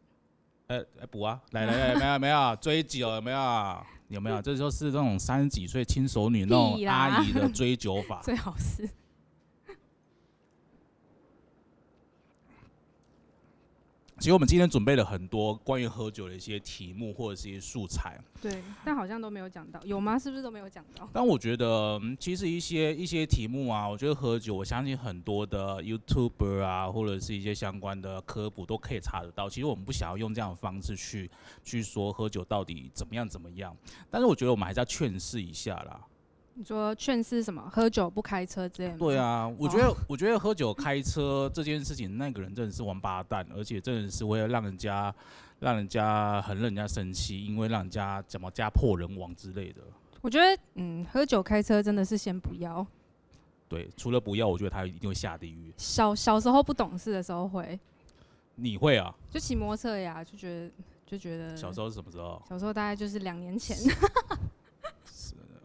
[0.67, 3.77] 哎、哎补啊，来来来，没有没有追酒有没有？
[4.09, 4.41] 有没有？
[4.41, 8.19] 这就是那种三十几岁轻熟女那种阿姨的追酒法。
[8.23, 8.89] 最好是
[14.19, 20.17] 其实我们今天准备了很多关于喝酒的一些题目或者是一些素材，对，但好像都没有讲到，有吗？
[20.17, 21.07] 是不是都没有讲到？
[21.13, 29.47] 但我觉得，嗯其实一些一些题目啊，我觉得喝酒，我相信很多的 YouTuber 啊，或者是一些相关的科普都可以查得到。
[29.47, 31.29] 其实我们不想要用这样的方式去
[31.63, 33.75] 去说喝酒到底怎么样怎么样，
[34.09, 36.01] 但是我觉得我们还是要劝示一下啦。
[36.59, 37.69] 你说劝是什么？
[37.71, 38.99] 喝酒不开车之类的吗？
[38.99, 45.13] 对，啊，我觉得我觉得喝酒开车这件事情，那个人真的是王八蛋，而且真的是会让人家
[45.59, 49.81] 让人家很让人家生气，因为让人家怎么家破人亡之类的。
[50.21, 52.85] 我觉得，嗯，喝酒开车真的是先不要。
[53.69, 55.71] 对，除了不要，我觉得他一定会下地狱。
[55.77, 57.79] 小小时候不懂事的时候会，
[58.55, 59.13] 你会啊？
[59.29, 60.71] 就骑摩托车呀，就觉得
[61.05, 62.41] 就觉得小时候是什么时候？
[62.49, 63.77] 小时候大概就是两年前，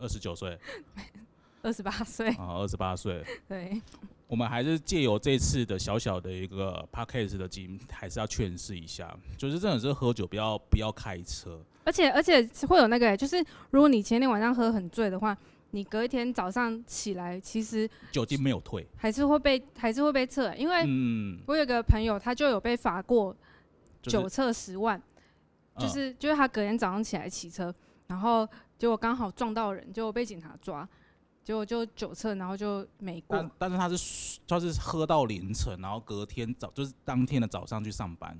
[0.02, 0.58] 二十九岁。
[1.62, 3.24] 二十八岁，啊，二十八岁。
[3.48, 3.80] 对，
[4.26, 11.60] 我们还是借由这次的小小的一个 podcast 的经，还是要劝示一下，就是真的是喝酒不要不要开车。
[11.84, 13.36] 而且而且会有那个、就是
[13.70, 15.38] 如果你前天晚上喝很醉的话，
[15.70, 23.32] 你隔一天早上起来，其实酒精没有退，还是会被还是会被测，因为嗯，我有个朋友他就有被罚过
[24.02, 25.00] 就是酒测十万，
[25.78, 27.72] 就嗯是就是他隔天早上起来骑车，
[28.08, 28.48] 然后
[28.82, 30.88] 结果刚好撞到人，结果被警察抓，
[31.44, 33.48] 结果就酒测，然后就没过。
[33.56, 38.36] 但是他是他是喝到凌晨，然后隔天早就是当天的早上去上班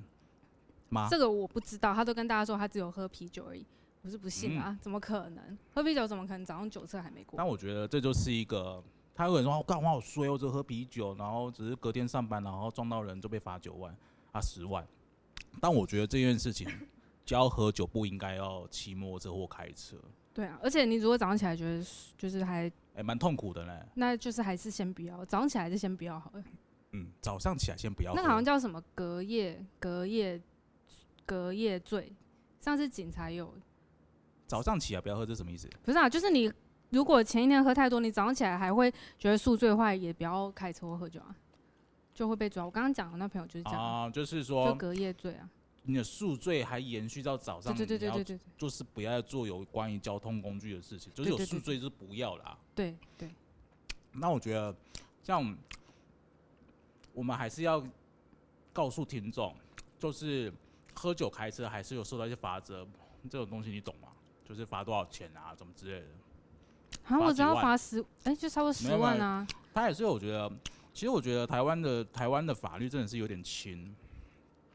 [0.88, 1.06] 吗？
[1.08, 3.64] 这个我不知道，他都跟大家说他只有喝啤酒而已，
[4.02, 5.56] 我是不信啊，怎么可能？
[5.72, 7.46] 喝啤酒怎么可能早上酒测还没过但？
[7.46, 8.82] 我觉得这就是一个，
[9.14, 13.96] 他有人说我干我好衰，我只喝啤酒，然后只是隔天上班，然后撞到人就被罚九万
[14.32, 14.84] 啊十万。
[15.60, 16.66] 但我觉得这件事情，
[17.24, 19.96] 只要喝酒不应该要骑摩托车或开车，
[20.34, 21.84] 对啊，而且你如果早上起来觉得
[22.16, 23.78] 就是还，哎、蛮痛苦的呢。
[23.94, 26.42] 那就是还是先不要，早上起来就先不要好了。
[26.92, 28.16] 嗯，早上起来先不要喝。
[28.20, 30.40] 那好像叫什么隔夜隔夜
[31.26, 32.12] 隔夜醉，
[32.60, 33.52] 上次警察有
[34.46, 35.68] 早上起来不要喝，这什么意思？
[35.82, 36.52] 不是啊，就是你
[36.90, 41.34] 如果前一天喝太多，你早上起来还会觉得宿醉的话，也不要开车或喝酒啊，
[42.14, 42.64] 就会被抓。
[42.64, 45.48] 我刚刚讲的那朋友就是这样，啊，就是就说隔夜醉啊。
[45.84, 52.56] 你的宿醉还延续到早上，对对对对对对就是不要做有关于交通工具的事情，就是有宿醉就是不要啦。
[52.74, 53.30] 对对，
[54.12, 54.74] 那我觉得，
[55.22, 55.56] 像
[57.12, 57.84] 我们还是要
[58.72, 59.54] 告诉听众，
[59.98, 60.52] 就是
[60.94, 62.86] 喝酒开车还是有受到一些罚则，
[63.28, 64.08] 这种东西你懂吗？
[64.44, 66.06] 就是罚多少钱啊，怎么之类的。
[67.02, 69.46] 好像我知道罚十，哎、就差不多十万啊。
[69.74, 70.50] 他也是我觉得，
[70.92, 73.94] 其实我觉得台湾的台湾的法律真的是有点轻，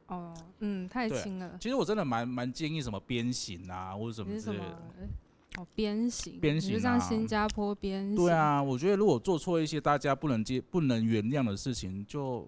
[0.07, 1.57] 哦，嗯，太轻了。
[1.59, 4.79] 其实我真的蛮蛮建议什么鞭刑啊，或者什么么之类的。？
[5.57, 8.15] 哦，鞭刑，鞭你就像刑啊新加坡鞭刑。
[8.15, 12.47] 对，啊，我觉得如果做错一些大家不能接、不能原谅的事情，就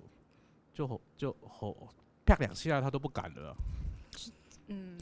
[0.73, 1.87] 就吼就吼
[2.25, 3.55] 啪两下他都不敢了。
[4.67, 4.95] 嗯，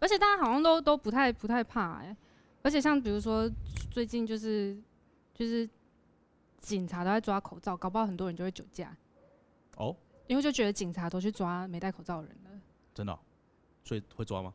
[0.00, 2.16] 而且大家好像都都不太不太怕哎、
[2.62, 3.50] 而且像比如说
[3.90, 4.76] 最近就是
[5.34, 5.68] 就是
[6.60, 8.96] 警察都在抓口罩，搞不好很多人就会酒驾，
[9.76, 9.94] 哦，
[10.26, 12.50] 因为就觉得警察都去抓没戴口罩的人了，
[12.94, 13.18] 真的哦、
[13.84, 14.52] 所以会抓吗？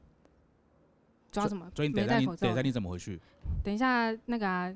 [1.32, 1.72] 抓什么？
[1.76, 3.20] 所以你等一下你口罩等一下你怎么回去？
[3.64, 4.74] 等一下那个啊，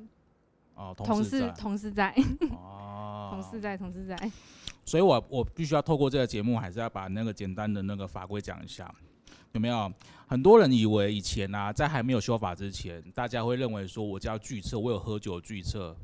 [0.75, 2.15] 哦，同事事在同事在，
[2.51, 4.31] 哦， 同事在，同事在。
[4.85, 8.93] 所以我我必须要透过这个节目，还是要把那个简单的那个法规讲一下，
[9.53, 9.91] 有没有？
[10.27, 15.95] 很多人以为以前啊，在还没有修法之前，大家会认为说我只要拒测，我有喝酒拒测，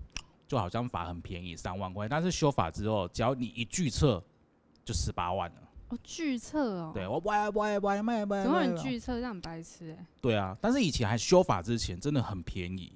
[0.47, 2.08] 就好像罚很便宜，三万块。
[2.08, 4.23] 但是修法之后，只要你一拒测，
[4.89, 5.58] 就十八万了。
[5.89, 9.13] 哦，拒测哦，对，我喂喂喂喂喂，怎么很拒测？
[9.13, 12.91] 这样白痴哎、对啊，但是以前还修法之前，真的很便宜。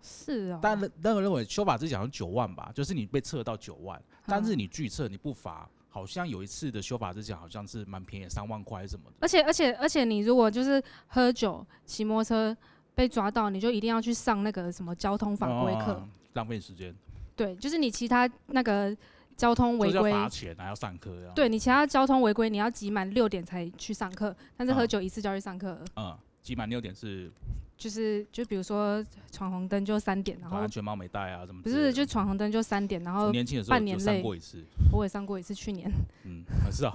[0.00, 9.16] 是哦，但那个认为修法之前好像九万吧，就是你被测到九万，但是嗯你拒测你不罚，好像有一次的修法之前好像是蛮便宜，三万块什么的。
[9.20, 12.56] 而且而且而且，你如果就是喝酒、骑摩托车
[12.94, 15.94] 被抓到，你就一定要去上那个什么交通法规课。
[15.94, 16.94] 哦浪费时间，
[17.34, 18.94] 对，就是你其他那个
[19.36, 25.78] 交通违规，罚钱还要上课对你其他交通违规，你要集满六点才去上课，但是喝嗯酒一次就要去上课。
[25.96, 27.30] 嗯，集满六点是
[27.76, 31.68] 就是就比如说闯红灯就三点，然后安全帽没戴啊，什么不？
[31.68, 35.90] 是就闯红灯就三点，然我后年轻的时候就半年内上过一次，我也上过一次，去年
[36.24, 36.92] 嗯，啊是啊，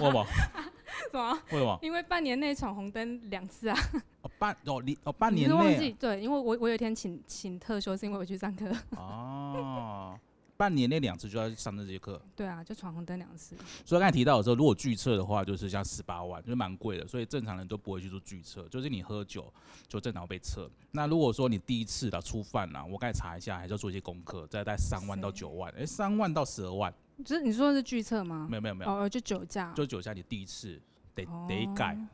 [0.00, 0.26] 什么？
[1.12, 1.38] 什么？
[1.52, 1.78] 为什么？
[1.80, 3.78] 因为半年内闯红灯两次啊，
[4.22, 8.66] 哦半哦你哦半你年内是忘记对，因为我我有一天请请特休，是因为我去上课。
[8.96, 10.18] 啊 哦，
[10.58, 12.20] 半年内两次就要上这节课。
[12.34, 13.54] 对啊，就闯红灯两次。
[13.86, 19.50] 所以刚才提到的时候，如果拒测的话，就是像十八万，就是蛮贵的，所以正常人都不会去做拒测，就是你喝酒
[19.86, 20.68] 就正常被测。
[20.90, 26.92] 那如果说你第一次的初犯啦，我刚才查一下，还是要做一些功课，再带三万到九万，哎，三万到十二万，
[27.24, 28.48] 就是你说的是拒测吗？
[28.50, 30.80] 没有没有没有，哦，就酒驾，就酒驾你第一次
[31.14, 32.08] 得得改，哦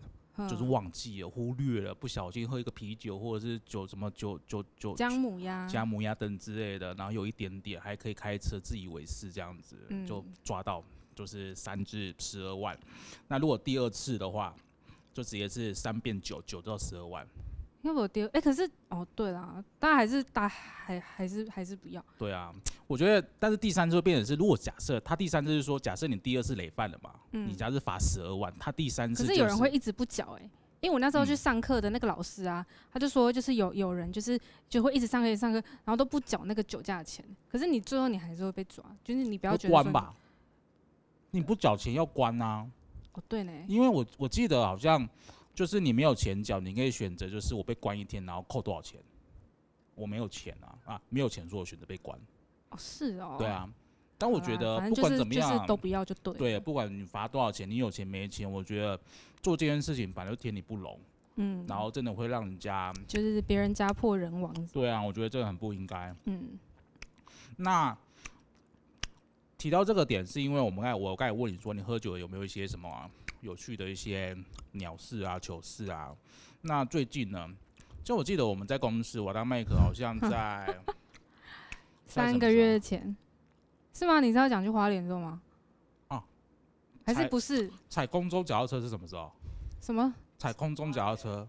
[0.48, 10.82] 就是忘记了、忽略了，不小心喝一个啤酒或者是酒什么酒酒酒姜母鸭，姜母鸭等之类的，然后有一点点还可以开车，自以为是这样子，嗯就抓到
[11.14, 12.76] 就是三至十二万。
[13.28, 14.54] 那如果第二次的话，
[15.12, 17.24] 就直接是三变九，九到十二万。
[17.84, 18.26] 要不我丢？
[18.28, 22.02] 哎，可是哦，对啦，大家还是大还还是还是不要。
[22.18, 22.50] 对啊，
[22.86, 39.90] 我觉得，但是第三次会变成是，如果假设他第三次是说，假设你第二次累犯了嘛，嗯你家是罚十二万，他第三次、可就是有人会一直不缴哎、因为我那时候去嗯上课的那个老师啊，他就说就是有有人就是就会一直上课一直上课，然后都不缴那个酒驾钱，可是你最后你还是会被抓，就是你不要会觉得说你。
[39.90, 40.14] 关吧？
[41.32, 42.66] 你不缴钱要关啊，
[43.12, 45.06] 哦，对呢，因为我我记得好像
[45.54, 49.00] 就是你没有钱缴，你可以选择就是我被关一天，然后扣多少钱。
[49.94, 52.18] 我没有钱啊啊，没有钱，所以我选择被关。
[52.70, 53.72] 哦是哦，对啊，
[54.18, 56.34] 但我觉得不管怎么样，就是都不要就对。
[56.34, 58.98] 对，不管你罚多少钱，你有钱没钱，我觉得
[59.40, 60.98] 做这件事情反正就天理不容，
[61.36, 66.12] 嗯，然后真的会让人家，就是别人家破人亡，对啊，我觉得这个很不应该。
[66.24, 66.58] 嗯
[67.56, 67.96] 那
[69.56, 73.08] 提到这个点，是因为我们我刚才问你说，你喝酒有没有一些什么啊、
[73.44, 74.34] 有趣的一些
[74.72, 76.10] 鸟事啊、糗事啊？
[76.62, 77.46] 那最近呢，
[78.02, 80.78] 就我记得我们在公司，我当麦克好像在
[82.08, 83.14] 在三个月前
[83.92, 84.18] 是吗？
[84.20, 85.42] 你是要讲去花莲做吗？
[86.08, 86.24] 哦，
[87.04, 89.30] 还是不是踩空中脚踏车是什么时候？
[89.78, 90.14] 什么？
[90.38, 91.46] 踩空中脚踏车，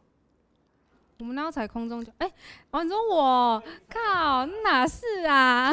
[1.19, 2.11] 我们哪有踩空中脚？
[2.17, 2.29] 哎、
[2.71, 5.71] 哦，你说我靠，哪是啊？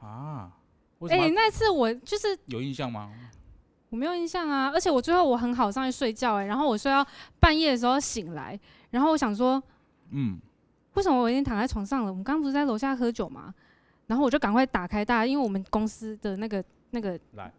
[0.00, 0.52] 啊？
[0.98, 3.14] 为哎、那次我就是有印象吗？
[3.90, 7.06] 我没有印象啊，而且我最后我很好上去睡觉哎、然后我睡到
[7.40, 8.58] 半夜的时候醒来，
[8.90, 9.62] 然后我想说，
[10.10, 10.38] 嗯，
[10.94, 12.10] 为什么我已经躺在床上了？
[12.10, 13.54] 我们刚刚不是在楼下喝酒吗？
[14.06, 17.52] 然后我就赶快打开大家，因为我们公司的那个那个来，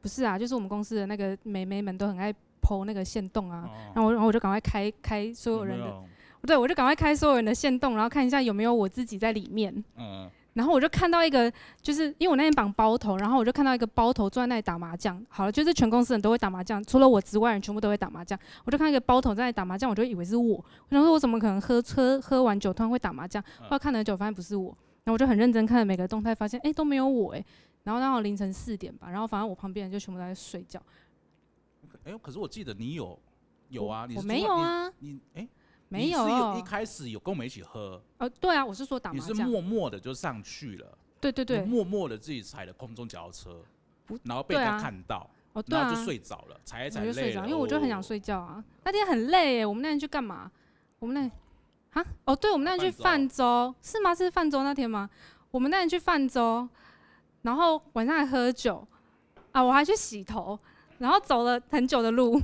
[0.00, 6.02] 不是啊，就是我们公司的那个美眉们都很爱剖那个线洞啊，哦然后我然后我就赶快开开所有人的，
[6.46, 9.72] 对我就赶快开所有人的线洞，然后看一下有没有我自己在里面。
[9.96, 15.24] 嗯，然后我就看到一个，就是因为我那天绑包头，然后我就看到一个包头坐在那里打麻将。
[15.28, 18.38] 好了，就是全公司人都会打麻将，除了我之外，人全部都会打麻将。
[18.64, 20.56] 我就看到一个包头在那里打麻将，我就以为是我。
[20.56, 23.42] 我想说，我怎么可能喝喝喝完酒突然会打麻将？
[23.60, 24.76] 嗯后来看了久，发现不是我。
[25.04, 27.44] 然后我就很认真看了每个动态，发现哎、都没有我哎、
[27.84, 30.82] 然后刚好凌晨四点吧，然后反正我旁边人就全部都在睡觉。
[32.04, 33.18] 哎、可是我记得你有
[33.68, 35.48] 有啊，你我没有啊，你你哎、
[35.88, 36.62] 没你是有有一。
[36.62, 39.46] 开始有跟我们一起喝，呃，对啊，我是说打麻将你是。
[39.46, 43.62] 默默的就上去了，对对对，默默的自己踩了空中脚踏车
[44.06, 48.02] 不，然后被人家对啊看到，哦哦，对啊，然后就睡着了，踩一踩累了，就睡着，因为我就很想哦。
[48.02, 48.62] 睡觉啊。
[48.84, 50.50] 那天很累耶，我们那天去干嘛？
[50.98, 54.14] 我们那啊哦，对，我们那天去泛泛舟，是吗？
[54.14, 55.08] 是泛舟那天吗？
[55.50, 56.68] 我们那天去泛舟，
[57.42, 58.86] 然后晚上还喝酒
[59.52, 60.58] 啊，我还去洗头，
[60.98, 62.40] 然后走了很久的路，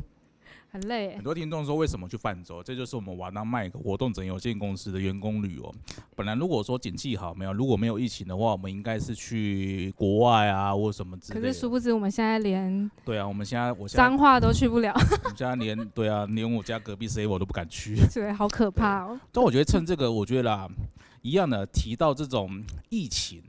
[0.75, 1.23] 很累很。
[1.23, 2.61] 多听众说为什么去泛舟？
[2.61, 5.73] 这就是我们瓦当麦克活动整有限公司的员工旅游。
[6.17, 11.47] 本来如果说景气好，没有如果没有疫情的话，我们应该是去国外啊，或什么之类的。
[11.47, 17.95] 可是殊不知，我们现在连对啊，我们现在我脏话都去不了， 我们现在连对啊，连我家隔壁 C 我都不敢去。
[18.13, 19.21] 对，好可怕哦。
[19.31, 20.69] 但我觉得趁这个，我觉得啦，
[21.23, 23.41] 一样的提到这种疫情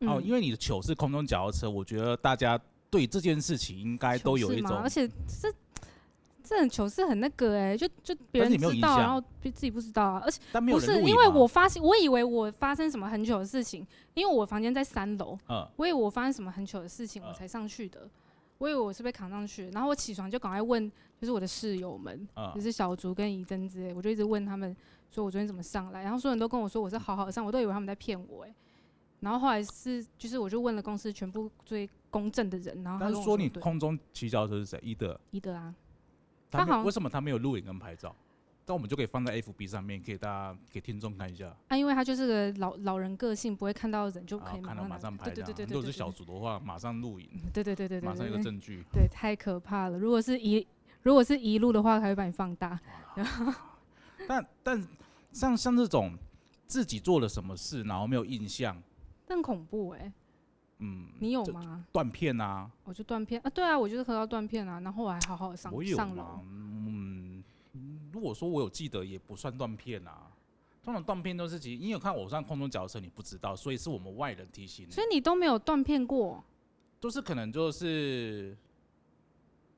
[0.00, 2.60] 哦，嗯因为你的糗是空中脚踏车，我觉得大家
[2.90, 5.50] 对这件事情应该都有一种而且这
[6.46, 10.40] 这很糗事很那个哎、就就别人知道，然后别自己不知道啊，而且
[10.72, 15.66] 不是因为我发现，我以为我发生什么很糗的事情，因为我房间在三楼，嗯。
[15.76, 17.26] 我以为我发生什么很糗的事情，嗯。
[17.28, 18.08] 我才上去的。
[18.58, 24.74] 我以为我是被扛上去，然后我起床就赶快问，就是我的室友们，就嗯，是小竹跟怡珍之类，我就一直问他们
[25.10, 28.54] 说我昨天怎么上来，然后所有人都跟我说我是好好上，我都以为他们在骗我哎、
[29.20, 34.80] 然后后来是就是我就问了公司全部最公正的人，然后他说你空中骑脚踏车是谁？
[34.82, 35.74] 伊德，伊德啊，
[36.50, 38.14] 他为什么他没有录影跟拍照？
[38.64, 41.54] 但我们就可以放在 FB 上面，给大家给听众看一下。
[41.68, 45.46] 啊，因为他就是个老老人个性，不会看到人就可以马上拍对这样。
[45.46, 48.82] 对对对对对，如果是小组的话，马上录影，对对对对对马上有对对，个证据。
[48.92, 49.96] 对，太可怕了。
[49.96, 50.66] 如果是一
[51.02, 52.76] 如果是一路的话，他会把你放大。
[54.26, 54.88] 但但
[55.30, 56.18] 像像这种
[56.66, 58.82] 自己做了什么事，然后没有印象，
[59.28, 60.12] 更恐怖哎、
[60.78, 61.84] 嗯，你有吗？
[61.92, 66.42] 断片啊，我就断片啊，对啊，我就是喝到断片啊，然后我还好好的上我有上楼吗？。
[66.46, 67.44] 嗯，
[68.12, 70.30] 如果说我有记得，也不算断片啊。
[70.82, 74.92] 通常断片都是其实，因为有看我上空中脚踏车，你不知道，所以是我们外人提醒你。
[74.92, 76.44] 所以你都没有断片过，
[77.00, 78.56] 都是可能就是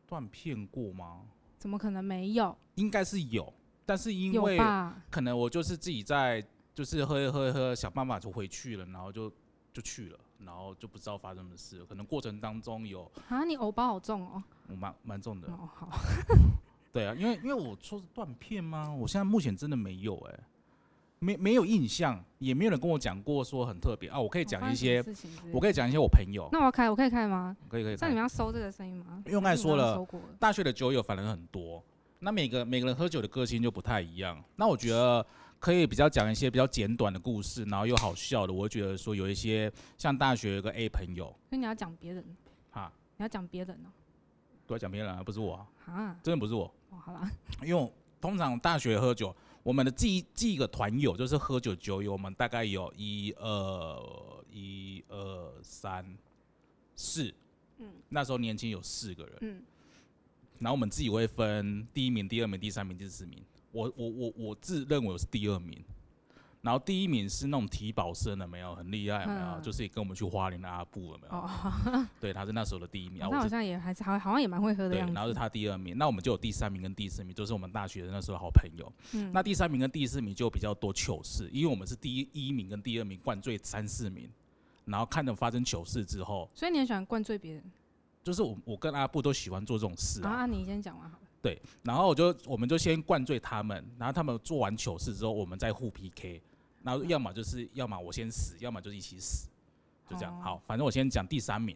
[0.06, 1.22] 断片过吗？
[1.58, 2.54] 怎么可能没有？
[2.74, 3.50] 应该是有，
[3.86, 5.02] 但是因有为吧？
[5.10, 9.32] 可能我就是自己在就是喝一喝一喝，想办法就回去了，然后就
[9.72, 11.84] 就去了，然后就不知道发生什么事。
[11.84, 14.42] 可能过程当中有啊，你偶包好重哦。
[14.68, 15.88] 我蛮蛮重的，哦，好，
[16.92, 18.90] 对啊，因为因为我说是断片吗？
[18.90, 20.40] 我现在目前真的没有哎、
[21.18, 24.20] 没没有印象，也没有人跟我讲过说很特别啊。
[24.20, 24.98] 我可以讲一些，
[25.52, 27.56] 我可可以讲一些我朋友，那我要开，我可以开吗？
[27.68, 29.22] 可以可以看像你们要收这个声音吗？
[29.26, 31.82] 因为我刚才说了还是你们要收过了大学的酒友反正很多，
[32.20, 34.42] 那每个每个人喝酒的个性就不太一样。
[34.56, 35.24] 那我觉得
[35.58, 38.52] 可以比较讲一些比较简短的故事，然后又好笑的。
[38.52, 41.26] 我会觉得说有一些像大学有个 A 朋友。
[41.48, 42.24] 所以你要讲别人，
[42.70, 43.90] 啊，你要讲别人哦。
[44.66, 47.30] 都在讲别人啊，不是我、啊，啊，真的不是我，哦，好啦，
[47.62, 47.90] 因为我
[48.20, 56.04] 通常大学喝酒，我们的记记一个团友就是喝酒酒友，我们大概有一二一二三
[56.94, 57.34] 四，
[57.78, 57.90] 嗯。
[58.10, 59.38] 那时候年轻有四个人。
[59.40, 59.62] 嗯，
[60.58, 63.42] 然后我们自己会分第一名、第二名、第三名、第四名。
[63.72, 65.82] 我我我我自认为我是第二名，
[66.62, 69.46] 然后第一名是那种体保生的，没有很厉害，有没有？
[69.58, 71.34] 嗯就是也跟我们去花莲的阿布，了没有？
[71.34, 74.98] 哦，对，他是那时候的第一名，然那好是像也还是好，好像也蛮会喝的对。
[75.12, 78.92] 然后是他第二名，那我们就有第三名跟第四名，就是我们大学的那时候的好朋友。
[79.12, 84.28] 嗯那第三名跟第四名就比较多糗事，因为我们是第一一名跟第二名灌醉三四名，
[84.86, 87.62] 然后看着发生糗事之后，所以你很喜欢灌醉别人
[88.24, 90.46] 就是我我跟阿布都喜欢做这种事啊啊？
[90.46, 91.27] 你先讲完好了。
[91.48, 96.42] 对，然后我就我们就先灌醉他们，然后他们做完糗事之后，我们再互 PK，
[96.82, 99.48] 然后要么就是要么我先死，要么就是一起死，
[100.10, 100.34] 就这样。
[100.34, 101.74] 哦好，反正我先讲第三名，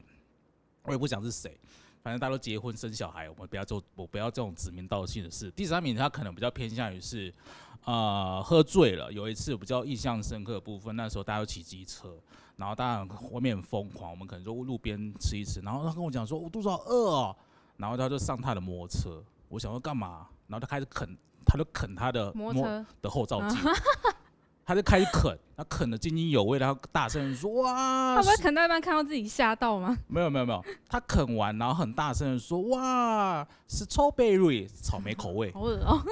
[0.83, 1.59] 我也不讲是谁，
[2.03, 5.51] 反正大家都结婚生小孩，我们不要做我不要这种指名道姓的事。
[5.53, 7.33] 第三名他可能比较偏向于是，
[7.85, 9.11] 呃，喝醉了。
[9.11, 12.15] 有一次比较印象深刻的部分，那时候大家都骑机车，
[12.57, 17.37] 然后当然外面很疯狂，我们可能就路边吃一吃，然后他跟我讲说，我肚子好饿哦，
[17.79, 20.27] 然后他就上他的摩托车，我想说干嘛？
[20.47, 21.07] 然后他开始啃，
[21.45, 23.59] 他就啃他的摩托车的后照镜，
[24.65, 29.95] 他就开始啃，他啃的津津有味，然后大声地说哇他不会啃到一半看到自己吓到吗？
[30.09, 35.53] 没有没有没有，他啃完，然后很大声的说：“哇，是 strawberry 草莓口味。
[35.53, 36.03] 好恶哦、”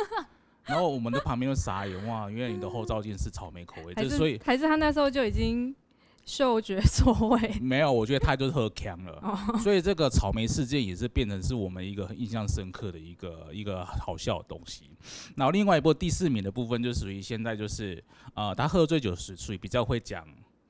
[0.66, 5.74] 然后我们的旁边就傻眼，哇，原来你的后照镜是草莓口味， 就是所以还是他那时候就已经
[6.30, 9.18] 嗅觉错位 没有，我觉得他就是喝强了。
[9.20, 9.58] 哦。
[9.58, 14.88] 所以这个草莓事件也是变成是我们一个很印象深刻的一个一个好笑的东西。
[15.34, 18.02] 然后另外一部第四名的部分就属于现在就是
[18.34, 20.24] 呃，他喝醉酒时属于比较会讲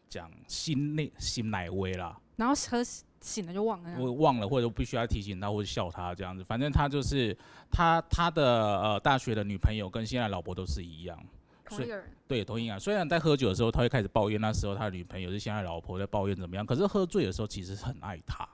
[0.09, 2.19] 讲心内心奶威啦。
[2.37, 2.83] 然后喝
[3.21, 3.99] 醒了就忘了。
[3.99, 6.43] 我忘了，或者必须要提醒他或者笑他这样子。
[6.43, 7.37] 反正他就是
[7.71, 11.23] 他他的呃大学的女朋友跟现在老婆都是一样，
[11.77, 12.79] 同一个人，对，同一样。
[12.79, 18.49] 虽然在喝酒的时候他会开始抱怨那时候他的女朋友是现在老婆在抱怨怎么样，可是喝醉的时候其实很爱他。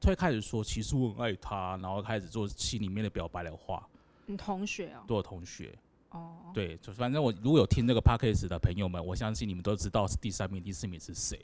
[0.00, 3.84] 他会开始说，其实我很爱他，然后开始做心里面的表白的话，
[4.26, 5.76] 你同学哦，对我同学。
[6.10, 11.38] 哦，对，就反正我如果有听这个 podcast 的朋友们，我相信你们都知道是第三名、第四名是谁。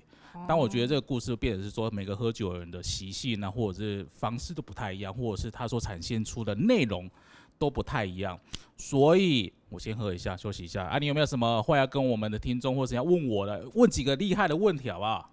[0.48, 7.10] 但我觉得这个故事变成是说，每个喝酒的人的习性啊，或者是方式都不太一样，或者是他所展现出的内容
[7.59, 8.38] 都不太一样。
[8.76, 10.84] 所以我先喝一下，休息一下。
[10.84, 13.68] 啊，你有没有什么话要跟我们的听众，或者要问我的？
[13.74, 15.30] 问几个厉害的问题好不好？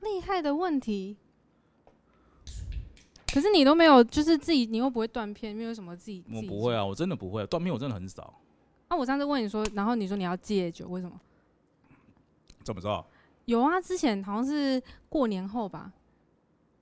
[0.00, 1.16] 厉害的问题。
[3.32, 6.24] 可是你都没有，就是自己，你又不会断片，没有什么自己。
[6.32, 8.40] 我不会啊，我真的不会断片，我真的很少。
[8.88, 11.20] 啊，我上次问你说，然后你说你要戒酒，为什么？
[12.64, 13.04] 怎么着？
[13.44, 15.92] 有啊，之前好像是过年后吧。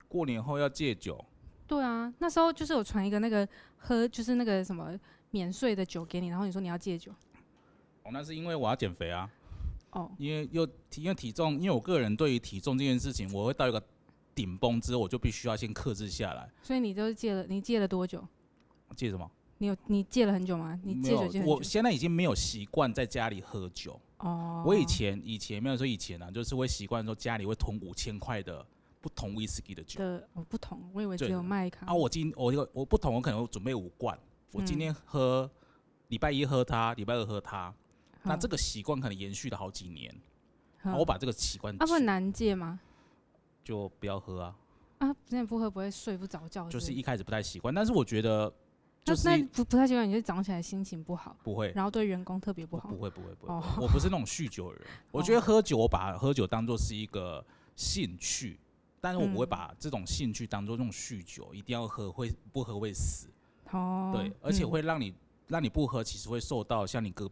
[0.07, 1.23] 过年后要戒酒？
[1.67, 3.45] 对啊，那时候就是有传一个那个
[3.77, 4.97] 喝，就是那个什么
[5.31, 7.11] 免税的酒给你，然后你说你要戒酒。
[8.03, 9.29] 哦，那是因为我要减肥啊。
[9.91, 10.11] 哦。
[10.17, 13.81] 因为又因为体重，因为我个人对于体重这件事情，我会到一个。
[14.37, 16.47] 顶峰之后，我就必须要先克制下来。
[16.61, 17.43] 所以你都戒了？
[17.49, 18.23] 你戒了多久？
[18.95, 19.27] 戒什么？
[19.57, 20.79] 你有你戒了很久吗？
[20.83, 23.99] 你戒酒戒我现在已经没有习惯在家里喝酒。
[24.19, 24.61] 哦。
[24.63, 28.63] 我以前以前没有说以前啊，就是会习惯说家里会囤五千块的
[29.07, 29.97] 不同威士忌的酒。
[30.01, 31.85] 的我不同，我以为只有麦卡。
[31.85, 34.19] 啊，我今我我不同，我可能准备五罐。
[34.51, 35.49] 我今天喝，
[36.09, 37.73] 礼拜一喝它，礼拜二喝它。
[38.23, 40.13] 那这个习惯可能延续了好几年。
[40.97, 41.73] 我把这个习惯。
[41.81, 42.81] 啊，不难戒吗？
[43.63, 44.55] 就不要喝啊！
[44.97, 46.67] 啊，现在不喝不会睡不着觉。
[46.67, 48.53] 就是一开始不太习惯，但是我觉得，
[49.05, 51.37] 就是那不不太习惯，你就早上起来心情不好。
[51.43, 51.71] 不会。
[51.73, 52.89] 然后对员工特别不好。
[52.89, 53.53] 不会不会不会。
[53.81, 54.87] 我不是那种酗酒的人。
[55.11, 57.45] 我觉得喝酒，我把喝酒当做是一个
[57.75, 58.59] 兴趣，
[59.07, 63.27] 但是我不会把这种兴趣当做这种酗酒，一定要喝会不喝会死。
[63.71, 64.11] 哦。
[64.13, 65.13] 对，而且会让你
[65.47, 67.29] 让你不喝，其实会受到像你隔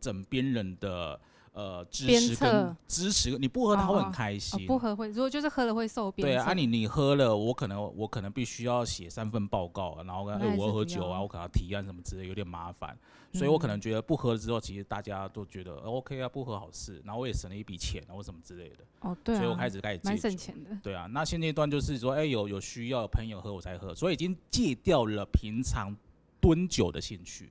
[0.00, 1.18] 枕边人的。
[1.56, 4.66] 呃，支持跟支持，你不喝他会很开心。
[4.66, 12.94] 不喝会，如果就是喝了会受鞭对啊，你你喝了，我可能我可能必须要写三份报告，然后跟哎我要喝酒啊，我可能要提案什么之类，有点麻烦。
[13.32, 18.84] 所以我可能觉得不喝了之后，其实大家都觉得 OK 啊，不喝好事，然后我也省了一笔钱啊，或什么之类的。
[19.00, 19.34] 哦，对。
[19.36, 20.78] 所以我开始开始戒省钱的。
[20.82, 25.96] 对啊，那现阶段就是说，哎，有有需要朋友喝我才喝，所以已经戒掉了平常
[26.38, 27.50] 蹲酒的兴趣，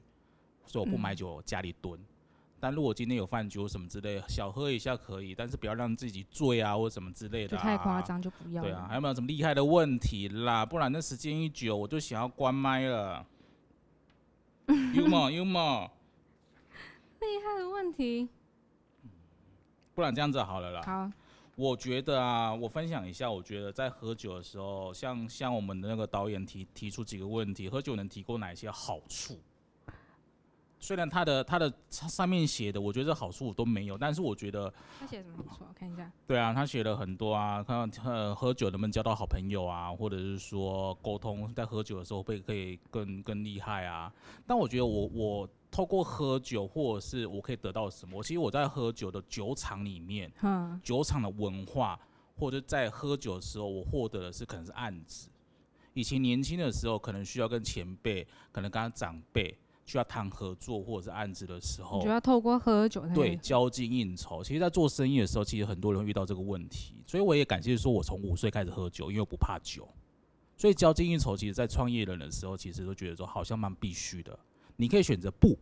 [0.67, 1.99] 所以我不买酒家里蹲。
[2.65, 7.55] 但如果今天有饭局什么之类，小喝一下可以，但是不要让自己醉啊，或什么之类的。
[7.55, 8.63] 太夸张就不要。
[8.63, 10.65] 对啊，还有没有什么厉害的问题啦？
[10.65, 13.23] 不然那时间一久，我就想要关麦了。
[14.95, 15.87] 幽默，幽默？
[17.19, 18.27] 厉害的问题。
[19.93, 20.81] 不然这样子好了啦。
[20.81, 21.11] 好。
[21.55, 29.39] 我觉得啊，我分享一下，我觉得在喝酒的时候，像像我们的那个导演提提出几个问题，喝酒能提供哪一些好处？
[30.79, 35.65] 虽然他的他的上面写的，我觉得好处都没有，但是我觉得他写什么好处？
[35.73, 36.11] 看一下。
[36.27, 44.13] 对啊，他写了很多啊，看呃喝酒能不能交到好朋友啊，或者是说沟通在喝酒的时候会可以更更厉害啊。
[44.45, 48.21] 但我觉得我我透过喝酒，或者是我可以得到什么？
[48.21, 51.99] 其实我在喝酒的酒厂里面，嗯，酒厂的文化，
[52.37, 55.29] 或者在喝酒的时候，我获得的是可能是案子。
[55.93, 59.57] 以前年轻的时候，可能需要跟前辈，可能跟长辈。
[59.85, 64.43] 需要谈合作或者是案子的时候，就要透过喝酒对交际应酬。
[64.43, 66.95] 其实，在做生意的时候，其实很多人会遇到这个问题。
[67.05, 69.87] 所以，我也感谢说，我从五岁开始喝酒，因为我不怕酒。
[70.57, 74.37] 所以，交际应酬，其实，在创业人的时候，其实都觉得说，好像蛮必须的。
[74.75, 75.57] 你可以选择不，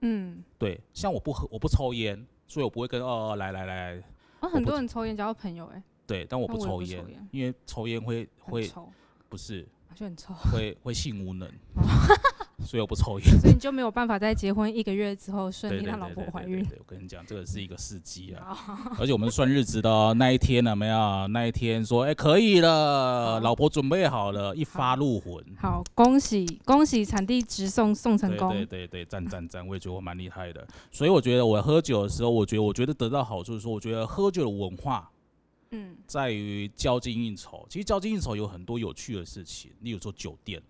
[0.00, 0.80] 嗯，对。
[0.94, 4.02] 像我不喝，我不抽烟，所以我不会跟哦来来来。
[4.40, 8.70] 我很多人抽烟交朋友，哎，对，但我不抽烟，因为抽烟会会
[9.28, 11.50] 不是，就很臭，会会性无能。
[12.66, 16.66] 所以我不抽烟， 所以你就没有办法在结婚一个月之后顺利让老婆怀孕。
[16.78, 18.58] 我跟你讲，这个是一个司机啊，
[18.98, 21.28] 而且我们算日子的哦那一天了没有？
[21.28, 25.42] 那一天说，哎，可以了，老婆准备好了，一发入魂。
[25.56, 28.50] 好，恭喜恭喜产地直送送成功。
[28.50, 30.66] 对对对，赞赞赞，我也觉得我蛮厉害的。
[30.90, 35.08] 所以我觉得我喝酒的时候，我觉得我觉得得到好处是说，我觉得喝酒的文化，
[35.70, 37.64] 嗯，在于交际应酬。
[37.68, 40.60] 其实交际应酬有很多有趣的事情，例如说酒店。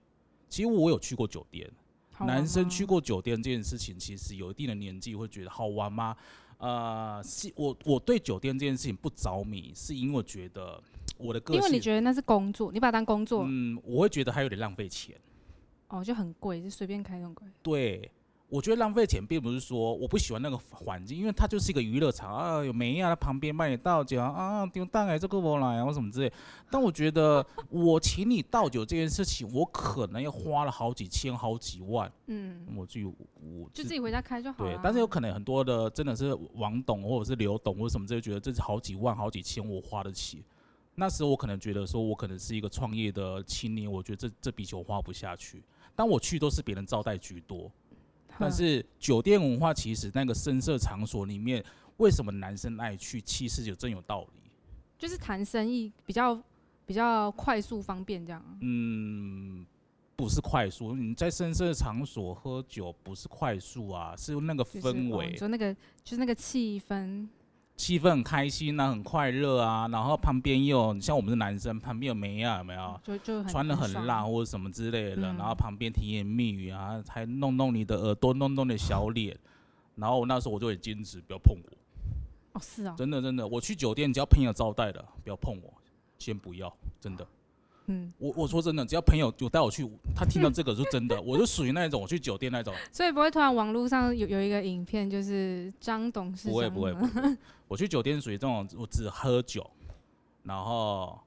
[0.49, 1.69] 其实我有去过酒店，
[2.21, 6.17] 男生去过酒店这件事情，其实有一定的年纪会觉得好玩吗？
[6.59, 10.83] 呃，是我我对酒店这件事情不着迷，是因为觉得
[11.19, 15.15] 我的个性，因为你觉得那是工作，你把它当工作，嗯，我会觉得还有点浪费钱。
[15.89, 17.47] 哦，就很贵，就随便开那种贵。
[17.63, 18.11] 对。
[18.49, 26.33] 我觉得浪费钱，并不是说我不喜欢那个环境，因为它就是一个娱乐场啊，有美亚在旁边帮你倒酒啊，丢蛋哎，这个我来啊，或什么之类。
[26.71, 32.11] 但我觉得我请你倒酒这件事情，我可能要花了好几千、好几万。
[32.27, 34.71] 嗯，我就我就自己回家开就好了。
[34.71, 40.45] 对，但是有可能很多的真的是王董或者是刘董或者什么之类，觉得这是好几万、好几千，我花得起。
[40.95, 45.63] 那时候我可能觉得说，我可能是一个创业的青年，我觉得这这笔钱我花不下去。
[45.95, 47.71] 但我去都是别人招待居多，
[48.39, 51.65] 但是酒店文化其实那个深色场所里面，
[51.97, 53.21] 为什么男生爱去？
[53.21, 54.41] 其实有真有道理。
[54.99, 56.41] 就是谈生意比较
[56.87, 58.43] 比较快速方便这样。
[58.61, 59.67] 嗯，
[60.17, 67.29] 不是快速，你在深色场所喝酒不是快速啊，是那个就是哦氛围你，说那个就是那个气氛，
[67.77, 73.01] 气氛很开心啊，很快乐啊，然后旁边又有像我们是男生，旁边有梅啊，有没有？
[73.05, 79.37] 就就穿的很辣或者什么之类的，嗯然后旁边甜言蜜语啊，还弄弄你的耳朵，弄弄你的小脸，
[79.95, 85.75] 然后那时候我就很坚持，不要碰我，哦，是哦，真的真的，我去酒店只要朋友招待的，不要碰我，
[86.19, 87.27] 先不要，真的。
[87.87, 96.95] 嗯，我我说真的，只要朋友有带我去，他听到这个是真的， 我就属于那一种，我去酒店那种，所以不会突然网络上有有一个影片，就是张董事长不会不会。
[97.69, 99.69] 我去酒店属于这种，我只喝酒，
[100.43, 101.19] 然后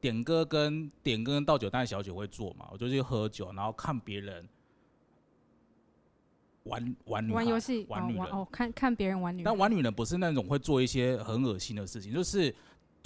[0.00, 4.48] 点歌跟点歌跟倒酒，但小姐会做嘛，我就去喝酒，然后看别人
[6.64, 12.54] 玩玩女孩玩游戏玩女人，哦，看看别人玩女人，但玩女人不是那种会做一些很恶心的事情，就是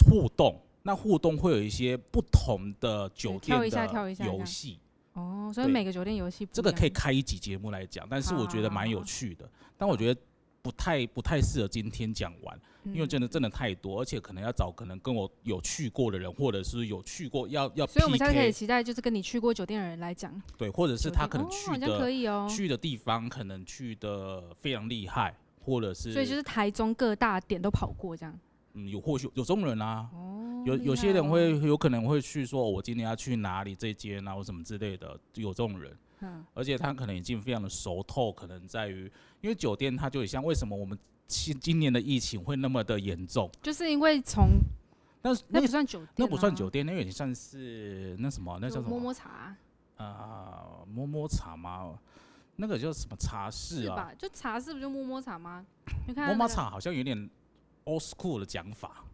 [0.08, 0.60] 互动。
[0.86, 4.78] 那互动会有一些不同的酒店的游戏，
[5.14, 10.20] 哦，所以每个酒店游戏不这个可以开一集节目来讲，但是我觉得蛮有趣的，但我觉得
[10.62, 28.38] 不太不太适合今天讲完，因为嗯真的真的太多，而且可能要找可能跟我有去过的人，或者是有去过要要所以我们现在可以期待，就是跟你去过酒店的人来讲，对，或者是他可能去的可以哦，去的地方可能去的非常厉害，或者是所以就是台中各大点都跑过这样。
[28.76, 35.96] 嗯有或许有这种人啊，哦，有有些人会哦，有可能会去说，哦我今天要去哪里这间啊，或什么之类的，有这种人。
[36.20, 39.10] 嗯，而且他可能已经非常的熟透，可能在于，
[39.40, 44.48] 因为酒店它就很像为什么我们今今年的疫情会那么的严重，就是因为从
[45.22, 49.56] 那那不算酒店，那不算酒，店，那有点像是那什么，那叫什摸么摸摸茶
[49.96, 50.64] 啊？
[50.90, 51.98] 摸摸茶吗？
[52.56, 53.82] 那个叫什么茶室啊？
[53.82, 54.12] 是吧？
[54.18, 55.66] 就茶室不就摸摸茶吗？
[56.06, 57.28] 你看摸摸茶好像有点
[57.86, 59.04] old school 的讲法，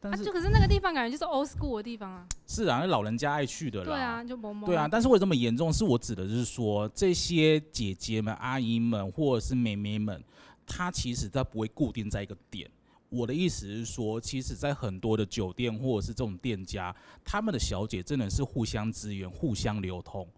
[0.00, 2.26] 但啊，是、就可是那个地方感觉就是 old school 的地方啊。
[2.46, 3.86] 是啊，那老人家爱去的啦。
[3.86, 4.66] 对啊，就摸摸。
[4.66, 5.72] 对啊，但是为什么严重？
[5.72, 10.22] 是我指的是说，这些姐姐们、阿姨们或者是妹妹们，
[10.66, 12.70] 她其实她不会固定在一个点。
[13.10, 20.28] 我的意思是说，其实，在很多的酒店或者是这种店家，他们的小姐真的是互相支援、互相流通。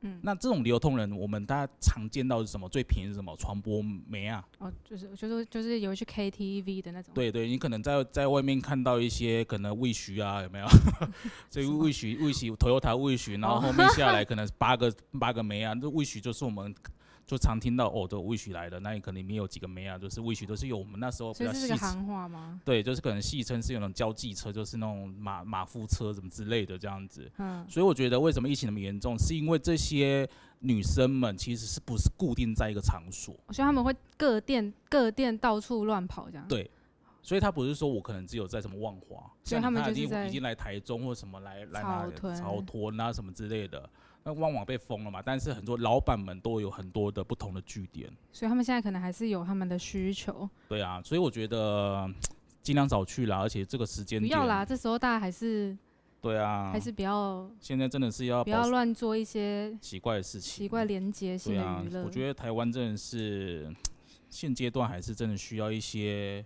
[0.00, 2.68] 嗯，那这种流通人，我们大家常见到是什么？
[2.68, 3.36] 最便宜是什么？
[3.36, 7.12] 传播媒啊，哦，就是就是就是有去 KTV 的那种。
[7.14, 10.66] 对对，你可能在在外面看到一些可能魏徐啊，有没有？
[11.50, 16.72] 这个魏徐魏徐 Toyota 魏徐，然后后面下来可能八个八个媒啊，这魏徐就是我们
[17.28, 22.58] 就常听到哦，这魏徐来的，那你可能里面有几个梅啊，就是魏徐都是有我们那时候比所以较细这是个行话吗？
[22.64, 27.30] 对，就是可能戏称是有那种交际车，就是那种马马夫车什么之类的这样子。
[27.36, 30.26] 嗯，所以我觉得为什么疫情那么严重，是因为这些
[30.60, 33.36] 女生们其实是不是固定在一个场所？
[33.46, 36.48] 我觉得他们会各店各店到处乱跑这样。
[36.48, 36.70] 对
[37.22, 43.86] 所以他不是说我可能只有在什么万华，所以他们就是在经已经来台中或什么来来哪里草屯草屯啊什么之类的。
[44.28, 50.46] 那万网被封了嘛，但是很多老板们都有很多的不同的据点，所以他们现在可能还是有他们的需求。
[50.68, 52.06] 对啊，所以我觉得
[52.62, 55.74] 尽量早去啦，而且这个时间不要啦，，这时候大家还是
[56.20, 62.04] 对啊，还是不要现在真的是要不要乱做一些奇怪的事情，奇怪连接性啊的娱，乐。
[62.04, 63.74] 我觉得台湾真的是
[64.28, 66.44] 现阶段还是真的需要一些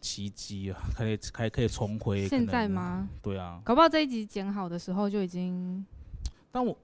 [0.00, 2.26] 奇迹啊，可以还可以重回。
[2.26, 2.44] 现？
[2.44, 3.08] 在吗？
[3.22, 5.86] 对啊，搞不好这一集剪好的时候就已经
[6.50, 6.76] 但我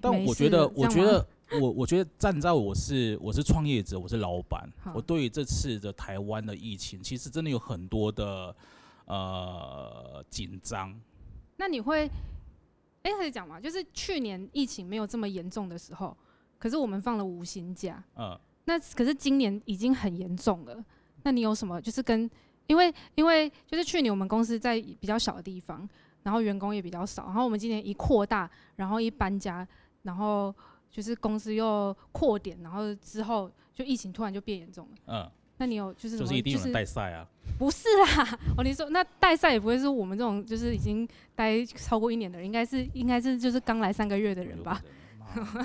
[0.00, 1.26] 但我觉得我觉得
[1.60, 8.54] 我我觉得站在我是我是创业者，我是老板，我对于这次的台湾的疫情，其实真的有很多的
[9.06, 10.98] 呃紧张。
[11.56, 12.08] 那你会，
[13.02, 13.60] 哎、可以讲嘛？
[13.60, 16.16] 就是去年疫情没有这么严重的时候，
[16.58, 20.84] 可是我们放了无薪假，嗯，那可是今年已经很严重了。
[21.24, 22.30] 那你有什么就是跟，
[22.68, 25.88] 因为因为就是去年我们公司在比较小的地方，
[26.28, 29.66] 然后员工也比较少，然后我们今年一扩大，然后一搬家，
[30.02, 30.54] 然后
[30.90, 34.90] 就是公司又扩点，然后之后就疫情突然就变严重了。
[35.06, 37.26] 嗯，那你有就是什么就是一定有人是带赛啊。
[37.58, 44.82] 不是啦，哦，你说那代赛也不会是我们这种就是已经待超过一年的人，应该是应该是就是刚来三个月的人吧？
[45.34, 45.54] 有可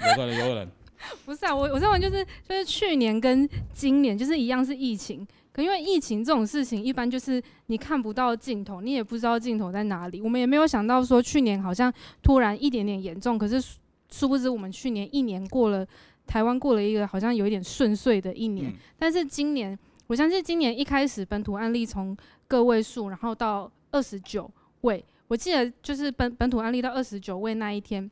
[0.00, 0.68] 有可能，有可能。
[1.24, 5.24] 不是啊，我我认为就是就是去年跟今年就是一样是疫情，
[5.60, 10.22] 可因为疫情这种事情一般就是你看不到尽头，你也不知道尽头在哪里。
[10.22, 11.92] 我们也没有想到说去年好像
[12.22, 13.76] 突然一点点严重，可是殊
[14.10, 15.86] 殊不知我们去年一年过了，
[16.26, 22.16] 台湾过了一个好像有一点顺遂的一年，嗯但是今年我相信今年一开始本土案例从
[22.48, 24.50] 个位数，然后到二十九
[24.80, 25.04] 位。
[25.28, 28.10] 我记得就是本本土案例到二十九位那一天，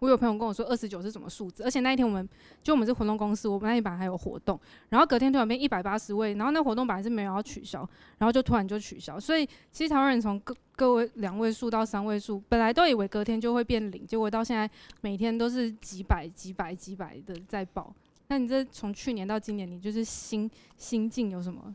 [0.00, 2.26] 我有朋友跟我说二十九是什么数字，而且那一天我们
[2.62, 7.86] 就我们是活动公司，我们那一版还有活动，然后隔天突然变一百八十位，然后那活动本来是没有要取消，
[8.16, 14.68] 然后就突然就取消，所以其实台湾人从各各位两位数到三位数，本来都以为隔天就会变零，结果到现在
[15.02, 17.94] 每天都是几百几百几百的在报。
[18.28, 21.74] 那你这从去年到今年，你就是心心境有什么？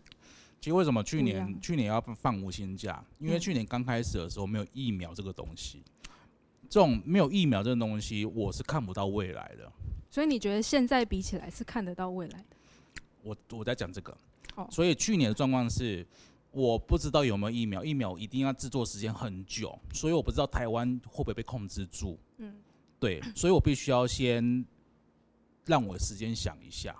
[0.59, 3.03] 其实为什么去年去年要放无薪假？
[3.19, 5.83] 因为嗯去年刚开始的时候没有疫苗这个东西，
[6.69, 9.71] 这种没有疫苗这种东西，我是看不到未来的。
[10.09, 12.55] 所以你觉得现在比起来是看得到未来的？
[13.21, 14.15] 我我在讲这个，
[14.55, 16.05] 哦所以去年的状况是，
[16.51, 22.17] 我不知道有没有疫苗，疫苗一定要制作时间很久，所以我不知道台湾会不会被控制住。
[22.37, 22.55] 嗯，
[22.99, 24.63] 对，所以我必须要先
[25.65, 26.95] 让我的时间想一下，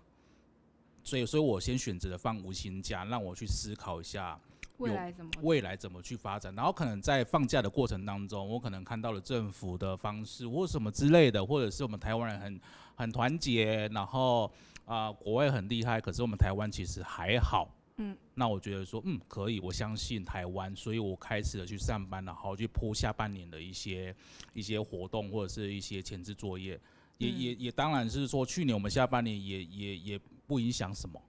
[1.04, 5.32] 所以所以我先选择了放无薪假，让我去思考一下有未来怎么？
[5.42, 12.60] 未来怎么去发展，然后可能在放假的过程当中，我可能看到了政府的方式或什么之类的，或者是我们台湾人很
[12.96, 14.52] 很团结，然后
[14.86, 17.74] 啊、国外很厉害，可是我们台湾其实还好。
[17.98, 24.14] 嗯，那我觉得说，嗯，可以，我相信台湾，所以我开始了去上班，然后去铺下半年的一些
[24.54, 26.78] 一些活动或者是一些前置作业，
[27.18, 31.22] 也、嗯也也当然是说，去年我们下半年也也也不影响什么，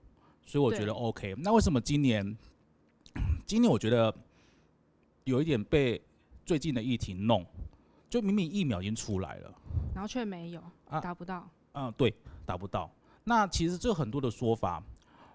[0.45, 1.33] 所以我觉得 OK。
[1.37, 2.37] 那为什么今年？
[3.45, 4.13] 今年我觉得
[5.23, 6.01] 有一点被
[6.45, 7.45] 最近的议题弄，
[8.09, 9.53] 就明明疫苗已经出来了，
[9.93, 11.49] 然后却没有啊达不到。
[11.73, 12.13] 嗯，对，
[12.45, 12.89] 达不到。
[13.23, 14.81] 那其实这很多的说法，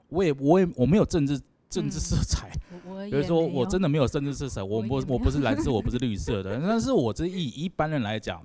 [0.09, 2.51] 我也我也我没有政治政治嗯色彩，
[2.87, 8.45] 我我比如说我真的的没有政治色彩，我不我我不是蓝色， 我不是绿色的，但是我这以一般人来讲，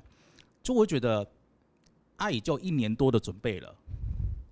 [0.61, 1.25] 就会觉得
[2.17, 3.75] 阿姨就一年多的准备了，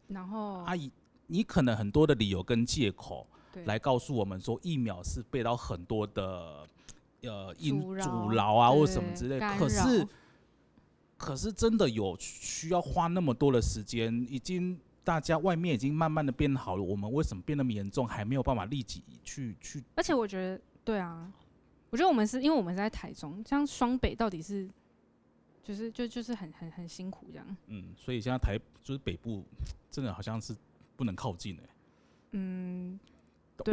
[0.07, 0.89] 然后阿姨
[1.27, 6.67] 你可能很多的理由跟借口对来告诉我们说疫苗是被到很多的
[7.21, 10.07] 呃因阻挠啊或对什么之类，可是
[11.17, 21.31] 可是真的有需要花那么多的时间，已经大家外面已经慢慢的变好了，我们为什么变那么严重，还没有办法立即去去而且我觉得对啊，
[21.89, 24.69] 我觉得我们是因为我们是在台中，像双北到底是
[25.63, 27.57] 就是就就是很很很辛苦这样。
[27.67, 29.43] 嗯，所以现在台就是北部
[29.89, 30.55] 真的好像是
[30.95, 31.69] 不能靠近哎、
[32.31, 32.99] 嗯，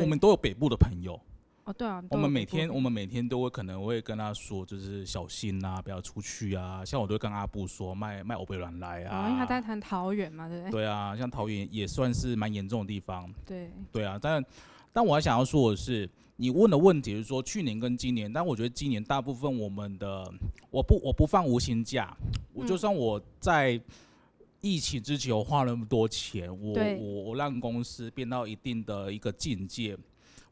[0.01, 1.21] 我们都有北部的朋友，
[1.65, 6.85] 哦对啊，我们每天我们每天都会可能会跟他说，就是小心啊，不要出去啊。
[6.85, 9.61] 像我都会跟阿布说，卖卖欧贝软来哦，因为他在啊。
[9.61, 10.71] 谈桃园嘛，对不对？
[10.71, 13.33] 对啊，像桃园也算是蛮严重的地方。
[13.47, 14.45] 对，对啊，但
[14.93, 20.33] 但我还想要说的是，你问的问题是说去年跟今年，但我觉得今年大部分我们的
[20.71, 22.17] 我不我不放无薪假，
[22.53, 23.81] 我就嗯算我在
[24.63, 29.99] 疫情之前我花了那么多钱，我我我让公司变到一定的一个境界。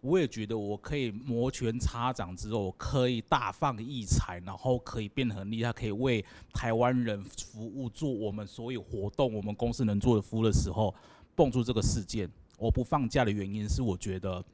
[0.01, 10.93] 我也觉得我可以摩拳擦掌之后，可以大放异彩，然后可以变得很厉害，可以为台湾人服务，做我们所有活动，我们公司能做的服务的时候，
[11.37, 12.29] 蹦出这个事件。
[12.59, 14.45] 我不放假的原因是，我觉得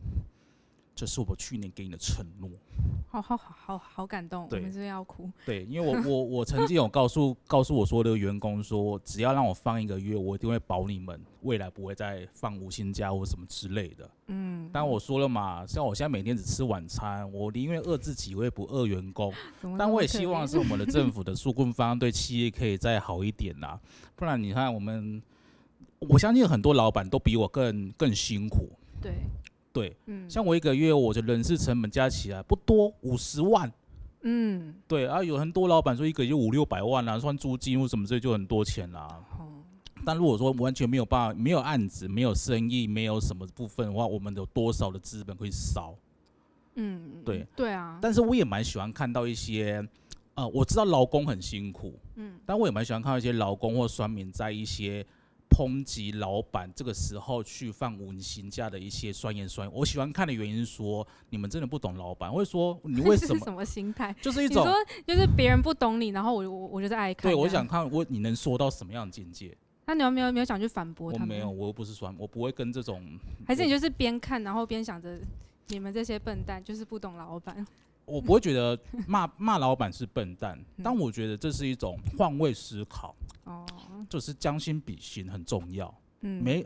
[0.97, 2.51] 这是我去年给你的承诺。
[3.09, 5.31] 好好好好好感动，我们真的要哭？
[5.45, 14.11] 对，因为我 我我曾经有告诉告诉我所有的员工说，只要让我放一个月，我一定会保你们未来不会再放无薪假或什么之类的。
[14.27, 19.33] 嗯，但我说了嘛，像我现在每天只吃晚餐，我宁愿饿自己，我也不饿员工。
[19.79, 23.79] 但我也希望是我们的政府的纾困方对企业可以再好一点啦，
[24.15, 25.23] 不然你看我们，
[26.01, 28.69] 我相信很多老板都比我更更辛苦。
[29.01, 29.13] 对，
[29.77, 33.71] 对，嗯，像我一个月我的人事成本加起来不多，五十万。
[34.23, 39.07] 嗯，对啊，有很多老板说一个月五六百万啊，算租金或什么这就很多钱啦、
[39.39, 39.47] 哦，
[40.03, 45.95] 但如果说完全没有办法，没有案子，没有生意，没有什么部分的话，我们有多少的资本可以烧？
[46.77, 47.47] 嗯，对。
[47.55, 49.87] 对啊，但是我也蛮喜欢看到一些，
[50.35, 55.07] 呃，我知道劳工很辛苦，嗯，但我也蛮喜欢看到一些劳工或酸民在一些
[55.49, 59.71] 抨击老板这个时候去放无薪假的一些酸言酸语。
[59.75, 64.15] 我喜欢看的原因是说，你们真的不懂老板，或者说你为什么什么心态？
[64.21, 64.67] 就是一种
[65.07, 67.31] 就是别人不懂你，然后我我我就是爱看。
[67.31, 69.57] 对我想，看我你能说到什么样的境界？
[69.87, 71.29] 那你有没有没有想去反驳他们？
[71.29, 75.19] 我没有，，我又不是酸，我不会跟这种，还是你就是边看然后边想着
[75.69, 77.67] 你们这些笨蛋就是不懂老板。
[78.07, 83.67] 我不会觉得骂骂老板是笨蛋，嗯但我觉得这是一种换位思考，哦，
[84.09, 85.93] 就是将心比心很重要。
[86.21, 86.65] 嗯，没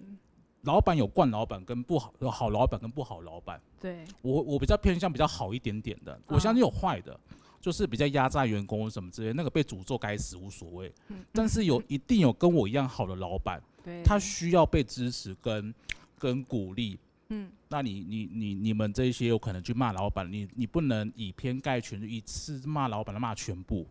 [0.63, 3.61] 老板有惯老板跟不好，有好老板跟不好老板。
[3.81, 7.19] 对，我我比较偏向比较好一点点的，我相信有坏的，
[7.61, 10.93] 就是比较压榨员工什么之类，那个被诅咒该死无所谓。
[11.09, 15.75] 嗯，但是有一定有跟我一样好的老板，对，他需要被支持跟
[16.19, 16.99] 跟鼓励，
[17.31, 23.87] 嗯，那你你你你们这些有可能去骂老板，你你不能以偏概全，就一次骂老板的骂全部。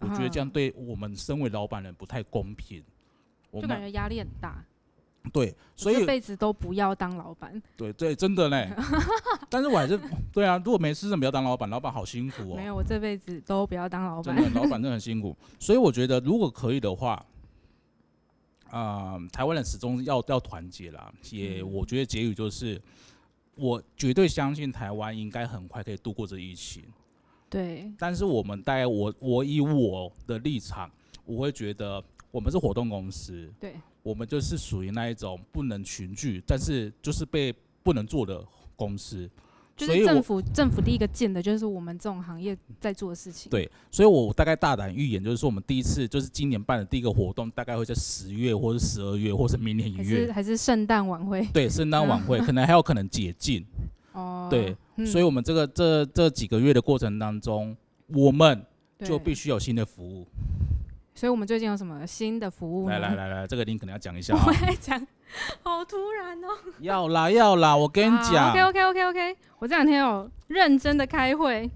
[0.00, 2.82] 我觉得这样嗯对我们身为老板人不太公平。
[3.50, 4.62] 我就感觉压力很大，
[5.32, 7.60] 对，所以这辈子都不要当老板。
[7.76, 8.70] 对对，真的嘞。
[9.50, 9.98] 但是我还是
[10.32, 12.56] 对啊，如果没事，不要当老板，老板好辛苦哦。
[12.56, 14.36] 没有，我这辈子都不要当老板。
[14.36, 15.36] 真的，老板真的很辛苦。
[15.58, 17.24] 所以我觉得，如果可以的话，
[18.70, 21.12] 啊、台湾人始终要要团结啦。
[21.30, 22.80] 也，嗯我觉得结语就是，
[23.54, 26.84] 我绝对相信台湾应该很快可以度过这疫情。
[27.50, 30.90] 对，但是我们大概我我以我的立场，
[31.24, 38.44] 我会觉得我们是活动公司，对，我们就是属于那一种不能群聚，但是就是被不能做的
[38.76, 39.28] 公司。
[39.78, 43.48] 就是政府政府第一个建的就是我们这种行业在做的事情。
[43.48, 50.32] 对，所以我大概大胆预言，就是说我们第一次就是今年办的第一个活动，大概会在十月或者十二月，或是明年一还是月。
[50.32, 53.64] 还是圣诞晚会对，圣诞晚会 可能还有可能解禁，
[54.12, 54.48] 哦。
[54.50, 57.76] 对嗯所以我们这个这这几个月的过程当中，
[58.08, 58.60] 我们
[59.04, 60.26] 就必须有新的服务。
[61.14, 62.98] 所以我们最近有什么新的服务呢？
[62.98, 64.52] 来来来来，这个您可能要讲一下、啊 我。
[64.52, 65.04] 来讲，
[65.62, 66.48] 好突然哦。
[66.80, 71.70] 要啦要啦，我跟你讲，OK OK OK OK，我这两天有认真的开会。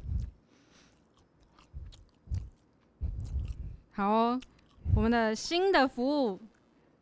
[3.93, 4.41] 好哦，
[4.97, 6.41] 我们的新的服务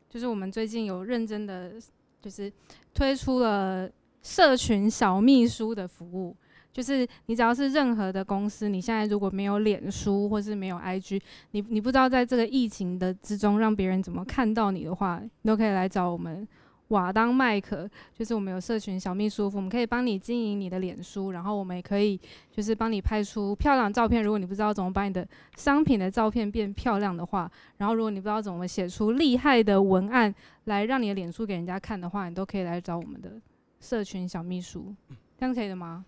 [0.09, 1.73] 就是我们最近有认真的，
[2.21, 2.53] 就是
[2.93, 3.89] 推出了
[4.23, 6.37] 社群小秘书的服务。
[6.81, 11.21] 就是你只要是任何的公司，你现在如果没有脸书或是没有 IG，
[11.51, 16.49] 你你不知道在这个疫情的之中让别人怎么看到你的话，你都可以来找我们
[16.89, 22.19] 瓦当麦克，就是我们有社群小秘书，我们可以帮你经营你的脸书，然后我们也可以
[22.51, 24.23] 就是帮你拍出漂亮照片。
[24.23, 25.29] 如果你不知道怎么把你的
[25.59, 33.33] 商品的照片变漂亮的话，然后如果你不知道怎么写出厉害的文案来让你的脸书给人家看的话，你都可以来找我们的
[33.81, 34.95] 社群小秘书，
[35.37, 36.07] 这样可以的吗？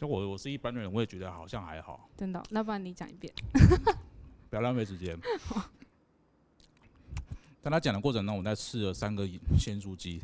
[0.00, 3.32] 就我我是一般的人，我也觉得好像还好，真的哦、那不然你讲一遍。
[4.48, 5.18] 不要浪费时间。
[7.60, 9.28] 在他讲的过程中，我在试了三个
[9.58, 10.20] 鲜蔬鸡。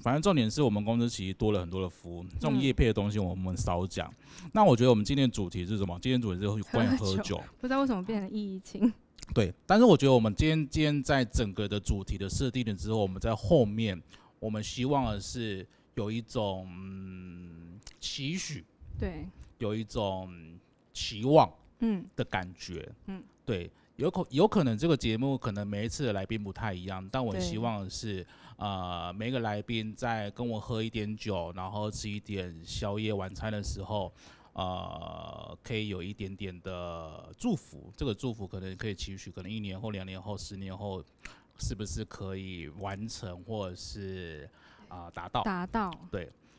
[0.00, 4.12] 反正重点是我们公司其实多了很多的服务，这种嗯业配的东西我们少讲。
[4.52, 5.98] 那我觉得我们今天的主题是什么？
[6.00, 7.42] 今天主题是关于喝酒。
[7.60, 8.92] 不知道为什么变成疫情，
[9.34, 14.00] 对，但是我觉得我们今天今天在整个的主题的设定了之后，我们在后面，
[14.38, 17.67] 我们希望的是有一种、嗯、
[18.00, 18.64] 期许，
[18.98, 19.26] 对，
[19.58, 20.58] 有一种
[20.92, 22.90] 期望嗯的感觉。
[23.06, 28.26] 嗯，对，有可有可能这个节目可能每一次的来宾不太一样，但我对希望的是，
[28.56, 34.12] 呃，每个来宾在跟我喝一点酒，然后吃一点宵夜晚餐的时候。
[34.54, 41.00] 呃，可以有一点点的祝福，这个祝福可能可以期许，可能一年后、两年后、十年后，
[41.60, 44.50] 是不是可以完成，或者是
[44.88, 45.44] 啊、达到？
[45.44, 45.92] 达到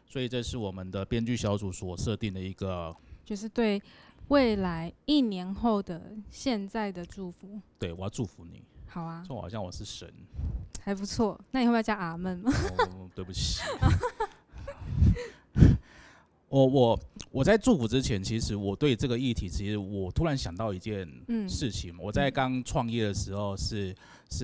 [0.09, 2.93] 所以这是我们的编剧小组所设定的一个，
[3.23, 3.79] 就是对
[4.29, 7.61] 未来一年后的现在的祝福。
[7.77, 10.11] 对我要祝福你，好啊，说我好像我是神，
[10.83, 11.39] 还不错。
[11.51, 12.51] 那你会不会加阿门吗？
[12.79, 13.61] 哦，对不起。
[16.47, 16.99] 我我
[17.29, 21.95] 我在祝福之前，其实我对这个议题，其实我突然想到一件嗯，事情。
[21.99, 23.95] 我在刚创业的时候是是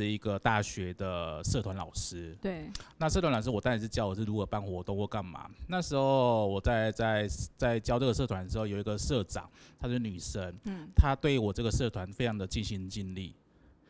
[0.06, 5.50] 一个大学的社团老师，对，那社团老师我当然是教我是如何办活动或干嘛。
[5.68, 9.48] 那时候我在在在教这个社团的时候，有一个社长，
[9.80, 13.36] 她是女生，嗯她对我这个社团非常的尽心尽力。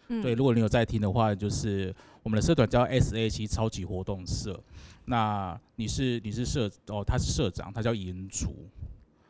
[0.10, 4.62] 嗯，对，如果你有在听的话，就是我们的社团叫 S A 七超级活动社。
[5.06, 8.68] 那你是你是社哦，他是社长，他叫银主，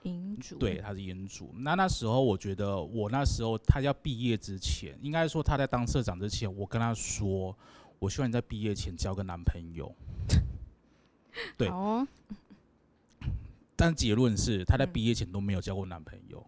[0.06, 1.54] 银主，对，，他是银主。
[1.58, 7.58] 那那时候我觉得，我那时候他要毕业之前，应该说他在当社长之前，我跟他说，
[8.00, 9.94] 我希望你在毕业前交个男朋友。
[11.58, 12.08] 对哦，
[13.76, 16.46] 但结论是他在嗯毕业前都没有交过男朋友。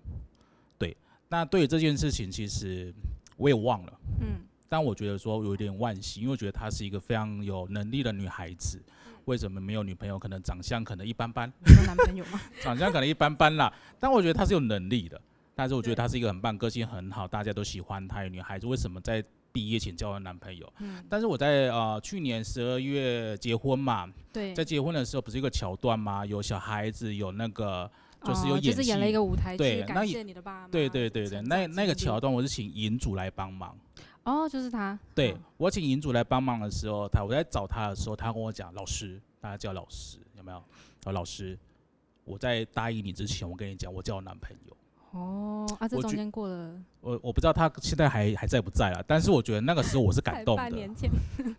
[0.78, 0.96] 对，
[1.28, 2.94] 那对于这件事情，其实
[3.36, 4.00] 我也忘了。
[4.22, 8.84] 嗯但我觉得说有一点惋惜，因为我觉得她是一个非常有能力的女孩子，
[9.28, 10.18] 为什么没有女朋友？
[10.18, 12.40] 可能长相可能一般般，没有男朋友吗？
[12.64, 13.72] 长相可能一般般啦。
[14.00, 15.22] 但我觉得他是有能力的，
[15.54, 18.66] 但是我觉得对她是一个很棒、个性很好、大家都喜欢他的女孩子。
[18.66, 20.72] 为什么在毕业前交了男朋友？
[20.80, 26.26] 嗯，但是我在呃去年十二月结婚嘛，对，在结婚的时候不是一个桥段吗？
[26.26, 27.90] 有小孩子，有那个
[28.24, 30.68] 就是有哦演戏就是演了一个舞台剧，对感谢你的爸妈。
[30.70, 33.76] 对对对对，那那个桥桥段我是请银主来帮忙。
[34.28, 40.58] 哦，就是他，对、嗯我请银主来帮忙的时候，他我在找他的时候，他跟我讲，老师，大家叫老师有没有？
[41.06, 41.58] 哦老师，
[42.26, 44.76] 我在答应你之前，我跟你讲，我交我男朋友。
[45.12, 50.62] 哦，啊，这中间过了我我不知道他现在还还在不在了，但是我觉得那个时候我是感动的。
[50.64, 51.10] 半年前，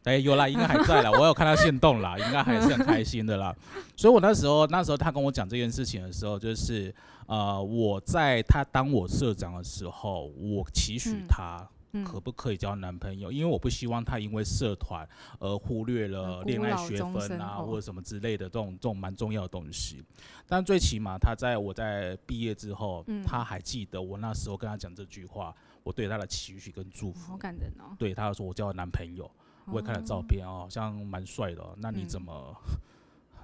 [0.04, 3.56] 哎，有啦，应该还在啦，我有看他现动啦，应该还是很开心的啦。
[3.96, 6.94] 所以我那时候那时候他跟我讲这件事情的时候，就是
[7.24, 11.56] 呃，我在他当我社长的时候，我期许嗯他。
[11.62, 13.32] 嗯，可不可以交男朋友？
[13.32, 15.08] 因为我不希望他因为社团
[15.38, 20.02] 而忽略了呃恋爱学分啊或者什么之类的这种这种蛮重要的东西。
[20.46, 27.32] 但最起码他在我在毕业之后，嗯他还记得我那时候跟他讲这句话，我对他的期许跟祝福。
[27.32, 27.94] 好感人哦。
[27.98, 29.30] 对他说我交了男朋友，
[29.66, 31.74] 我也看了照片哦，好像蛮帅的、哦。
[31.78, 32.56] 那你嗯怎么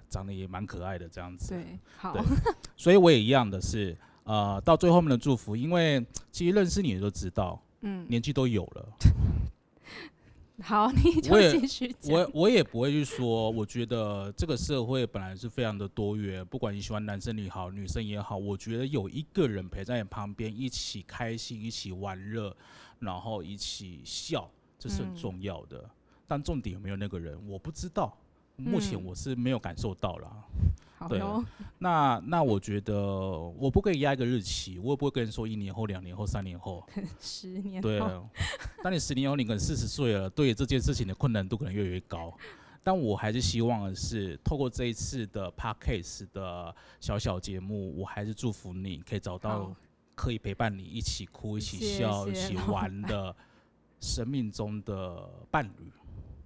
[0.08, 1.54] 长得也蛮可爱的这样子？
[1.54, 2.22] 对，
[2.76, 8.88] 所以我也一样的是，呃，到最后面的祝福，因为其实认识你的都知道，嗯，年纪都有了。
[10.62, 12.14] 好，你就继续讲。
[12.14, 22.56] 我我也不会去说，我觉得这个社会本来是非常的多元，不管你喜欢男生也好，女生也好，我觉得有一个人陪在你旁边，一起开心，一起玩乐，
[23.00, 25.90] 然后一起笑，这是很嗯重要的。
[26.26, 28.16] 但重点有没有那个人，我不知道。
[28.56, 30.44] 目前嗯我是没有感受到啦。
[31.08, 31.20] 对
[31.78, 36.82] 那那我觉得我不可以压一个日期，我也不会跟人说一年后、两年后、三年后。
[37.20, 38.00] 十年对，
[38.82, 42.32] 当你十年后，你可能四十岁了，对这件事情的困难度可能越来越高。
[42.82, 49.74] 但我还是希望的是，透过这一次的 podcast 的小小节目，我还是祝福你可以找到
[50.14, 53.34] 可以陪伴你一起哭、一起谢笑、一起 玩的
[54.00, 55.92] 生命中的伴侣，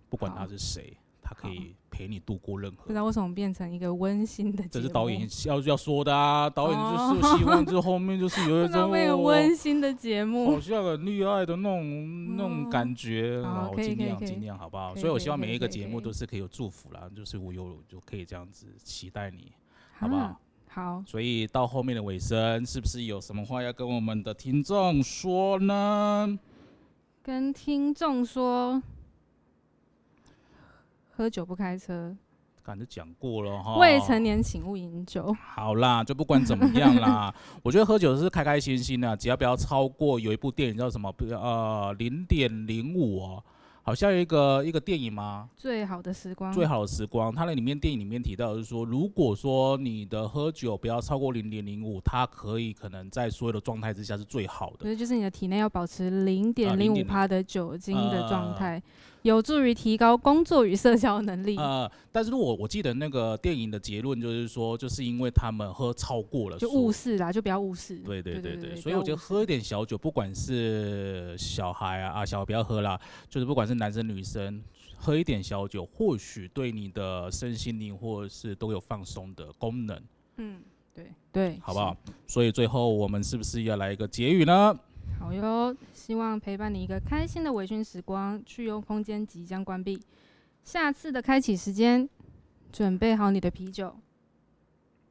[0.09, 0.97] 不管他是谁，
[1.29, 4.69] 他可以陪你度过任何不知道为什么变成一个温馨的节目。
[4.73, 8.91] 这是导演要 要说的啊，导演就是哦希望这后面就是有一 种
[9.23, 10.59] 温馨的节目好。
[10.61, 14.95] 像很厉害的那种那种哦感觉，好尽量尽量好不好？
[14.97, 19.53] 所以我希望每一个节目都是可以有祝福啦，就是我有就可以这样子期待你，
[19.99, 20.41] 好不好啊？？
[20.71, 26.39] 好，所以到后面的尾声，是不是有什么话要跟我们的听众说呢？
[27.23, 28.83] 跟听众说，
[31.19, 32.17] 喝酒不开车，
[32.63, 35.35] 刚才讲过了哈，未成年请勿饮酒。
[35.53, 43.43] 好啦，就不管怎么样啦， 我觉得喝酒是开开心心的，只要不要超过有一部电影叫什么，不呃零点零五哦，
[43.83, 45.49] 好像有一个一个电影吗？
[45.57, 54.83] 最好的时光，最好的时光，它那里面电影里面提到的是说，如果说你的喝酒不要超过零点零五，它可以可能在所有的状态之下是最好的。
[54.83, 58.83] 所以就是你的体内要保持零啊点零五0.05帕的酒精的状呃态，
[59.23, 61.57] 有助于提高工作与社交能力。
[61.57, 67.97] 呃，但是我我记得那个电影的结论就是说，就是因为他们喝超过了，就误事啦，就不要误事。
[67.99, 72.99] 对对对对对，所以我觉得喝一点小酒，不管是小孩啊啊，小孩不要喝啦，
[73.29, 74.63] 就是不管是男生女生，
[74.97, 80.01] 喝一点小酒，或许对你的身心灵或者是都有放松的功能，
[80.37, 80.61] 嗯，
[80.95, 81.97] 对对，好不好？
[82.27, 84.79] 所以最后我们是不是要来一个结语呢？
[85.15, 85.19] 是？
[85.19, 88.43] 好哟，希望陪伴你一个开心的微醺时光。
[88.45, 90.01] 去优空间即将关闭，
[90.65, 92.09] 下次的开启时间，
[92.73, 93.95] 准备好你的啤酒。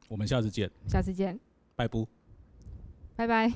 [0.08, 1.38] 我们下次见，下次见，
[1.76, 2.08] 拜不。
[3.14, 3.52] 拜拜。